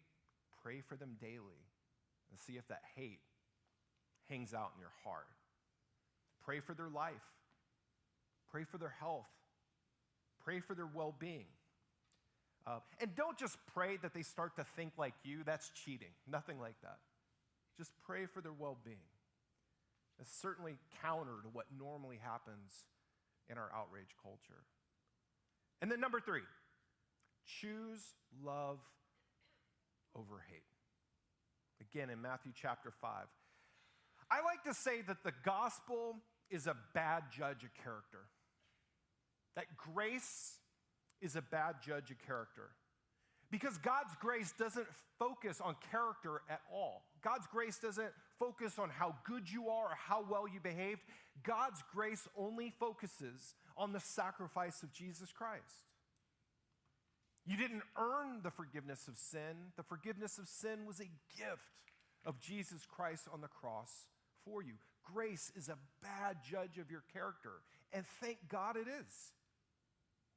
pray 0.62 0.83
for 0.87 0.94
them 0.94 1.16
daily, 1.20 1.64
and 2.31 2.38
see 2.38 2.53
if 2.53 2.68
that 2.68 2.83
hate 2.94 3.18
hangs 4.29 4.55
out 4.55 4.70
in 4.77 4.81
your 4.81 4.92
heart. 5.03 5.27
Pray 6.44 6.61
for 6.61 6.75
their 6.75 6.88
life, 6.88 7.14
pray 8.51 8.64
for 8.64 8.79
their 8.79 8.94
health, 9.01 9.27
pray 10.44 10.61
for 10.61 10.75
their 10.75 10.87
well 10.87 11.14
being. 11.18 11.46
Uh, 12.66 12.79
and 13.01 13.14
don't 13.16 13.38
just 13.38 13.57
pray 13.75 13.96
that 13.96 14.14
they 14.14 14.23
start 14.23 14.55
to 14.57 14.64
think 14.77 14.92
like 14.99 15.14
you, 15.25 15.42
that's 15.44 15.70
cheating. 15.70 16.12
Nothing 16.31 16.61
like 16.61 16.81
that. 16.83 16.99
Just 17.77 17.90
pray 18.07 18.27
for 18.27 18.40
their 18.40 18.53
well 18.53 18.77
being. 18.85 18.99
It's 20.20 20.37
certainly 20.40 20.76
counter 21.02 21.42
to 21.42 21.48
what 21.48 21.66
normally 21.76 22.18
happens 22.22 22.85
in 23.48 23.56
our 23.56 23.70
outrage 23.74 24.14
culture. 24.22 24.62
And 25.80 25.90
then, 25.90 26.00
number 26.00 26.20
three, 26.20 26.42
choose 27.61 28.00
love 28.44 28.78
over 30.14 30.44
hate. 30.50 30.62
Again, 31.80 32.11
in 32.11 32.20
Matthew 32.20 32.52
chapter 32.54 32.90
5. 32.90 33.26
I 34.30 34.44
like 34.44 34.62
to 34.64 34.74
say 34.74 35.02
that 35.02 35.24
the 35.24 35.33
gospel 35.44 36.16
is 36.50 36.66
a 36.66 36.76
bad 36.94 37.24
judge 37.30 37.64
of 37.64 37.74
character, 37.83 38.26
that 39.56 39.76
grace 39.76 40.59
is 41.20 41.37
a 41.37 41.42
bad 41.42 41.76
judge 41.85 42.11
of 42.11 42.18
character. 42.26 42.70
Because 43.50 43.78
God's 43.78 44.14
grace 44.20 44.52
doesn't 44.56 44.86
focus 45.18 45.60
on 45.60 45.74
character 45.90 46.42
at 46.48 46.60
all. 46.72 47.02
God's 47.22 47.46
grace 47.46 47.78
doesn't 47.78 48.12
focus 48.38 48.78
on 48.78 48.90
how 48.90 49.16
good 49.24 49.50
you 49.50 49.68
are 49.68 49.86
or 49.86 49.96
how 49.96 50.24
well 50.28 50.46
you 50.46 50.60
behaved. 50.60 51.00
God's 51.42 51.82
grace 51.92 52.28
only 52.36 52.72
focuses 52.78 53.54
on 53.76 53.92
the 53.92 54.00
sacrifice 54.00 54.82
of 54.82 54.92
Jesus 54.92 55.32
Christ. 55.32 55.86
You 57.46 57.56
didn't 57.56 57.82
earn 57.98 58.42
the 58.42 58.50
forgiveness 58.50 59.08
of 59.08 59.16
sin. 59.16 59.72
The 59.76 59.82
forgiveness 59.82 60.38
of 60.38 60.46
sin 60.46 60.86
was 60.86 61.00
a 61.00 61.10
gift 61.36 61.90
of 62.24 62.38
Jesus 62.38 62.86
Christ 62.86 63.26
on 63.32 63.40
the 63.40 63.48
cross 63.48 64.06
for 64.44 64.62
you. 64.62 64.74
grace 65.12 65.50
is 65.56 65.68
a 65.68 65.76
bad 66.02 66.38
judge 66.48 66.78
of 66.78 66.90
your 66.90 67.02
character. 67.12 67.62
And 67.92 68.04
thank 68.20 68.38
God 68.48 68.76
it 68.76 68.86
is. 68.86 69.32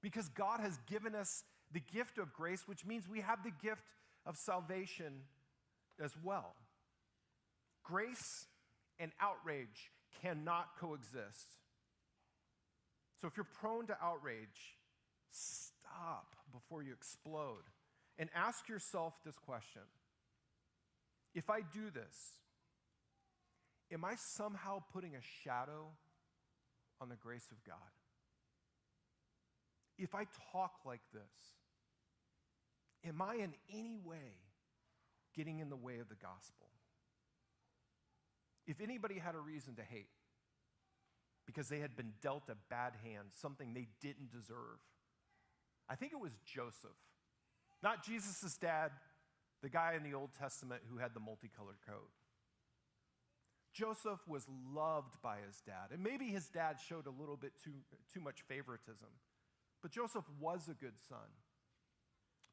Because 0.02 0.30
God 0.30 0.60
has 0.60 0.80
given 0.90 1.14
us 1.14 1.44
the 1.74 1.82
gift 1.94 2.18
of 2.18 2.34
grace, 2.34 2.68
which 2.68 2.86
means 2.86 3.10
we 3.10 3.22
have 3.22 3.44
the 3.44 3.52
gift 3.62 3.84
of 4.26 4.38
salvation 4.38 5.24
as 6.02 6.14
well. 6.24 6.56
Grace 7.84 8.48
and 9.00 9.12
outrage 9.20 9.92
cannot 10.22 10.78
coexist. 10.80 11.58
So 13.20 13.28
if 13.28 13.36
you're 13.36 13.46
prone 13.46 13.88
to 13.88 13.98
outrage, 14.02 14.78
stop 15.32 16.36
before 16.52 16.84
you 16.84 16.94
explode 16.94 17.64
and 18.18 18.30
ask 18.36 18.70
yourself 18.70 19.14
this 19.26 19.38
question 19.38 19.82
If 21.34 21.50
I 21.50 21.62
do 21.62 21.90
this, 21.90 22.38
am 23.92 24.06
I 24.06 24.16
somehow 24.16 24.84
putting 24.94 25.16
a 25.16 25.22
shadow 25.44 25.88
on 27.02 27.10
the 27.10 27.16
grace 27.16 27.48
of 27.52 27.64
God? 27.66 27.76
If 29.98 30.16
I 30.16 30.26
talk 30.52 30.74
like 30.86 31.02
this, 31.14 31.22
am 33.06 33.22
I 33.22 33.36
in 33.36 33.54
any 33.74 33.98
way 34.04 34.40
getting 35.36 35.60
in 35.60 35.70
the 35.70 35.76
way 35.76 36.00
of 36.00 36.10
the 36.10 36.16
gospel? 36.16 36.68
If 38.66 38.80
anybody 38.82 39.20
had 39.20 39.36
a 39.36 39.40
reason 39.40 39.76
to 39.76 39.84
hate 39.84 40.08
because 41.46 41.68
they 41.68 41.80
had 41.80 41.96
been 41.96 42.14
dealt 42.22 42.50
a 42.50 42.56
bad 42.70 42.94
hand, 43.04 43.30
something 43.34 43.74
they 43.74 43.88
didn't 44.02 44.32
deserve, 44.32 44.80
I 45.90 45.96
think 45.96 46.14
it 46.14 46.20
was 46.20 46.32
Joseph. 46.46 46.98
Not 47.82 48.06
Jesus' 48.06 48.58
dad, 48.58 48.92
the 49.62 49.70
guy 49.70 49.96
in 49.96 50.04
the 50.04 50.16
Old 50.16 50.30
Testament 50.40 50.82
who 50.90 50.98
had 50.98 51.14
the 51.14 51.20
multicolored 51.20 51.82
coat. 51.86 52.12
Joseph 53.74 54.20
was 54.28 54.46
loved 54.74 55.22
by 55.22 55.38
his 55.46 55.62
dad, 55.66 55.92
and 55.92 56.04
maybe 56.04 56.28
his 56.28 56.48
dad 56.48 56.78
showed 56.80 57.08
a 57.08 57.12
little 57.12 57.36
bit 57.36 57.54
too, 57.64 57.74
too 58.14 58.22
much 58.22 58.44
favoritism, 58.48 59.10
but 59.82 59.92
Joseph 59.92 60.26
was 60.40 60.70
a 60.70 60.76
good 60.76 60.94
son. 61.10 61.28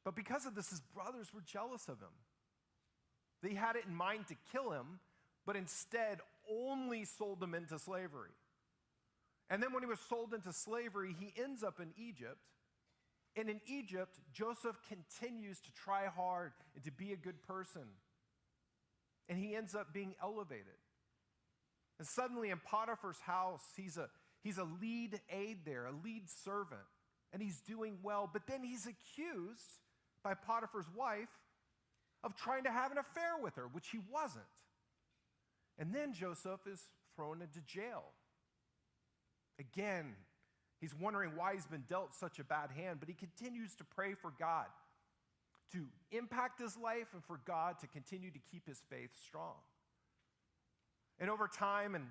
But 0.03 0.15
because 0.15 0.45
of 0.45 0.55
this, 0.55 0.69
his 0.69 0.79
brothers 0.79 1.33
were 1.33 1.41
jealous 1.41 1.87
of 1.87 1.99
him. 1.99 2.15
They 3.43 3.53
had 3.53 3.75
it 3.75 3.85
in 3.87 3.95
mind 3.95 4.27
to 4.27 4.35
kill 4.51 4.71
him, 4.71 4.99
but 5.45 5.55
instead 5.55 6.19
only 6.49 7.05
sold 7.05 7.41
him 7.41 7.53
into 7.53 7.77
slavery. 7.79 8.31
And 9.49 9.61
then 9.61 9.73
when 9.73 9.83
he 9.83 9.89
was 9.89 9.99
sold 9.99 10.33
into 10.33 10.53
slavery, 10.53 11.15
he 11.19 11.33
ends 11.41 11.63
up 11.63 11.79
in 11.79 11.91
Egypt. 11.97 12.39
And 13.35 13.49
in 13.49 13.61
Egypt, 13.65 14.17
Joseph 14.33 14.77
continues 14.87 15.59
to 15.61 15.73
try 15.73 16.05
hard 16.05 16.53
and 16.75 16.83
to 16.83 16.91
be 16.91 17.13
a 17.13 17.17
good 17.17 17.41
person. 17.43 17.83
And 19.29 19.37
he 19.37 19.55
ends 19.55 19.75
up 19.75 19.93
being 19.93 20.15
elevated. 20.21 20.65
And 21.99 22.07
suddenly 22.07 22.49
in 22.49 22.59
Potiphar's 22.59 23.19
house, 23.19 23.61
he's 23.77 23.97
a, 23.97 24.09
he's 24.43 24.57
a 24.57 24.67
lead 24.81 25.19
aide 25.29 25.59
there, 25.65 25.85
a 25.85 25.91
lead 25.91 26.29
servant, 26.29 26.81
and 27.31 27.41
he's 27.41 27.61
doing 27.61 27.99
well. 28.01 28.29
But 28.31 28.47
then 28.47 28.63
he's 28.63 28.87
accused 28.87 29.79
by 30.23 30.33
Potiphar's 30.33 30.89
wife 30.95 31.29
of 32.23 32.35
trying 32.35 32.63
to 32.63 32.71
have 32.71 32.91
an 32.91 32.97
affair 32.97 33.33
with 33.41 33.55
her, 33.55 33.67
which 33.71 33.89
he 33.89 33.99
wasn't. 34.11 34.45
And 35.77 35.93
then 35.93 36.13
Joseph 36.13 36.61
is 36.71 36.81
thrown 37.15 37.41
into 37.41 37.59
jail. 37.61 38.03
Again, 39.59 40.15
he's 40.79 40.93
wondering 40.93 41.31
why 41.35 41.53
he's 41.53 41.65
been 41.65 41.85
dealt 41.89 42.13
such 42.13 42.39
a 42.39 42.43
bad 42.43 42.71
hand, 42.71 42.99
but 42.99 43.09
he 43.09 43.15
continues 43.15 43.75
to 43.75 43.83
pray 43.83 44.13
for 44.13 44.33
God 44.39 44.67
to 45.73 45.85
impact 46.11 46.59
his 46.59 46.77
life 46.77 47.07
and 47.13 47.23
for 47.23 47.39
God 47.45 47.79
to 47.79 47.87
continue 47.87 48.29
to 48.31 48.39
keep 48.51 48.67
his 48.67 48.81
faith 48.89 49.11
strong. 49.25 49.55
And 51.19 51.29
over 51.29 51.47
time, 51.47 51.95
and 51.95 52.07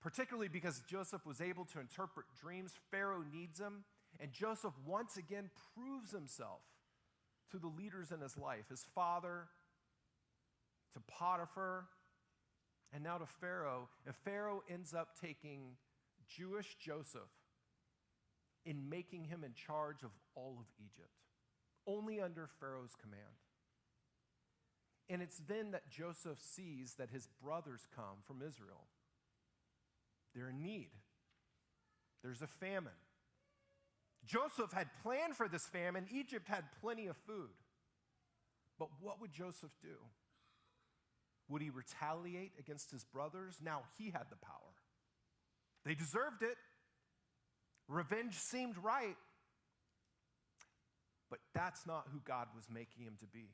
particularly 0.00 0.48
because 0.48 0.82
Joseph 0.88 1.24
was 1.24 1.40
able 1.40 1.64
to 1.66 1.80
interpret 1.80 2.26
dreams, 2.40 2.72
Pharaoh 2.90 3.24
needs 3.32 3.58
him. 3.58 3.84
And 4.18 4.32
Joseph 4.32 4.72
once 4.86 5.16
again 5.16 5.50
proves 5.74 6.10
himself 6.10 6.60
to 7.50 7.58
the 7.58 7.68
leaders 7.68 8.10
in 8.10 8.20
his 8.20 8.36
life 8.36 8.64
his 8.68 8.84
father, 8.94 9.48
to 10.94 11.00
Potiphar, 11.06 11.86
and 12.92 13.04
now 13.04 13.18
to 13.18 13.26
Pharaoh. 13.26 13.88
And 14.06 14.14
Pharaoh 14.24 14.62
ends 14.68 14.94
up 14.94 15.18
taking 15.20 15.76
Jewish 16.28 16.76
Joseph 16.80 17.30
in 18.64 18.88
making 18.88 19.24
him 19.24 19.44
in 19.44 19.52
charge 19.54 20.02
of 20.02 20.10
all 20.34 20.56
of 20.58 20.66
Egypt, 20.78 21.12
only 21.86 22.20
under 22.20 22.48
Pharaoh's 22.58 22.96
command. 23.00 23.22
And 25.08 25.22
it's 25.22 25.40
then 25.46 25.70
that 25.70 25.88
Joseph 25.88 26.40
sees 26.40 26.94
that 26.94 27.10
his 27.10 27.28
brothers 27.40 27.86
come 27.94 28.22
from 28.26 28.42
Israel. 28.42 28.88
They're 30.34 30.48
in 30.50 30.62
need, 30.62 30.90
there's 32.22 32.42
a 32.42 32.46
famine. 32.46 32.92
Joseph 34.26 34.72
had 34.72 34.88
planned 35.02 35.36
for 35.36 35.48
this 35.48 35.66
famine, 35.66 36.06
Egypt 36.12 36.48
had 36.48 36.64
plenty 36.80 37.06
of 37.06 37.16
food. 37.26 37.50
But 38.78 38.88
what 39.00 39.20
would 39.20 39.32
Joseph 39.32 39.70
do? 39.80 39.96
Would 41.48 41.62
he 41.62 41.70
retaliate 41.70 42.52
against 42.58 42.90
his 42.90 43.04
brothers? 43.04 43.58
Now 43.62 43.82
he 43.98 44.06
had 44.10 44.24
the 44.30 44.36
power. 44.36 44.74
They 45.84 45.94
deserved 45.94 46.42
it. 46.42 46.56
Revenge 47.88 48.34
seemed 48.34 48.76
right. 48.82 49.16
But 51.30 51.38
that's 51.54 51.86
not 51.86 52.08
who 52.12 52.20
God 52.24 52.48
was 52.54 52.64
making 52.72 53.04
him 53.04 53.14
to 53.20 53.26
be. 53.26 53.48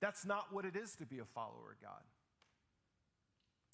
That's 0.00 0.24
not 0.24 0.52
what 0.52 0.64
it 0.64 0.76
is 0.76 0.94
to 0.96 1.06
be 1.06 1.18
a 1.18 1.24
follower 1.24 1.72
of 1.72 1.82
God. 1.82 2.02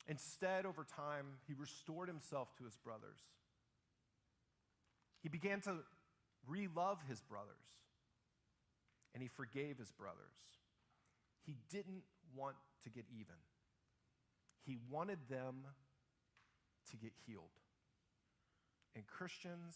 Instead, 0.09 0.67
over 0.67 0.85
time, 0.85 1.27
he 1.47 1.55
restored 1.55 2.09
himself 2.09 2.55
to 2.59 2.65
his 2.65 2.77
brothers. 2.77 3.19
He 5.27 5.29
began 5.29 5.61
to 5.63 5.79
re 6.47 6.69
love 6.73 6.99
his 7.09 7.21
brothers, 7.21 7.67
and 9.13 9.21
he 9.21 9.29
forgave 9.29 9.77
his 9.77 9.91
brothers. 9.91 10.39
He 11.45 11.57
didn't 11.69 12.05
want 12.37 12.55
to 12.85 12.91
get 12.91 13.07
even, 13.11 13.35
he 14.65 14.77
wanted 14.89 15.19
them 15.29 15.65
to 16.93 16.97
get 16.97 17.11
healed. 17.27 17.59
And 18.95 19.05
Christians, 19.09 19.75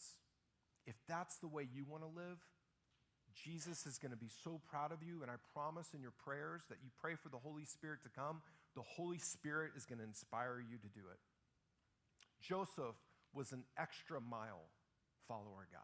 if 0.86 0.94
that's 1.08 1.38
the 1.38 1.48
way 1.48 1.66
you 1.74 1.84
want 1.84 2.04
to 2.04 2.08
live, 2.08 2.38
Jesus 3.34 3.86
is 3.86 3.98
going 3.98 4.12
to 4.12 4.16
be 4.16 4.30
so 4.44 4.60
proud 4.70 4.92
of 4.92 5.02
you. 5.02 5.22
And 5.22 5.32
I 5.32 5.34
promise 5.52 5.88
in 5.92 6.00
your 6.00 6.14
prayers 6.24 6.62
that 6.68 6.78
you 6.80 6.90
pray 7.02 7.16
for 7.16 7.28
the 7.28 7.38
Holy 7.38 7.64
Spirit 7.64 8.04
to 8.04 8.08
come, 8.08 8.40
the 8.76 8.82
Holy 8.82 9.18
Spirit 9.18 9.72
is 9.76 9.84
going 9.84 9.98
to 9.98 10.04
inspire 10.04 10.60
you 10.60 10.78
to 10.78 10.88
do 10.88 11.00
it. 11.10 11.18
Joseph 12.40 12.94
was 13.34 13.50
an 13.50 13.64
extra 13.76 14.20
mile 14.20 14.70
follower 15.28 15.56
our 15.56 15.68
God. 15.72 15.83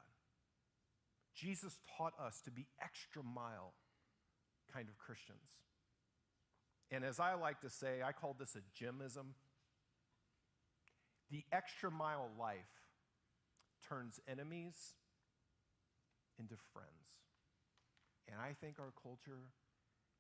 Jesus 1.35 1.81
taught 1.97 2.15
us 2.21 2.41
to 2.45 2.51
be 2.51 2.67
extra 2.83 3.23
mile 3.23 3.75
kind 4.73 4.89
of 4.89 4.99
Christians. 4.99 5.51
And 6.91 7.05
as 7.05 7.21
I 7.21 7.35
like 7.35 7.61
to 7.61 7.71
say, 7.71 8.01
I 8.05 8.13
call 8.13 8.35
this 8.39 8.57
a 8.57 8.61
Jimism. 8.83 9.35
The 11.31 11.45
extra 11.53 11.91
mile 11.91 12.31
life 12.39 12.59
turns 13.89 14.21
enemies 14.31 14.95
into 16.39 16.55
friends. 16.73 16.89
And 18.31 18.41
I 18.41 18.55
think 18.61 18.79
our 18.79 18.93
culture 19.03 19.51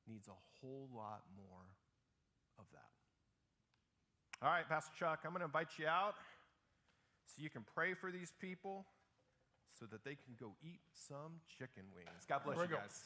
needs 0.08 0.28
a 0.28 0.38
whole 0.60 0.88
lot 0.94 1.22
more 1.36 1.64
of 2.58 2.64
that. 2.72 4.44
All 4.44 4.52
right, 4.52 4.68
Pastor 4.68 4.92
Chuck, 4.98 5.20
I'm 5.24 5.30
going 5.30 5.40
to 5.40 5.46
invite 5.46 5.78
you 5.78 5.86
out 5.86 6.14
so 7.26 7.42
you 7.42 7.50
can 7.50 7.64
pray 7.74 7.94
for 7.94 8.10
these 8.10 8.32
people 8.40 8.86
so 9.78 9.86
that 9.86 10.04
they 10.04 10.16
can 10.16 10.34
go 10.40 10.54
eat 10.64 10.80
some 10.94 11.40
chicken 11.58 11.84
wings. 11.94 12.24
God 12.28 12.42
bless 12.44 12.58
you 12.58 12.76
guys. 12.76 13.04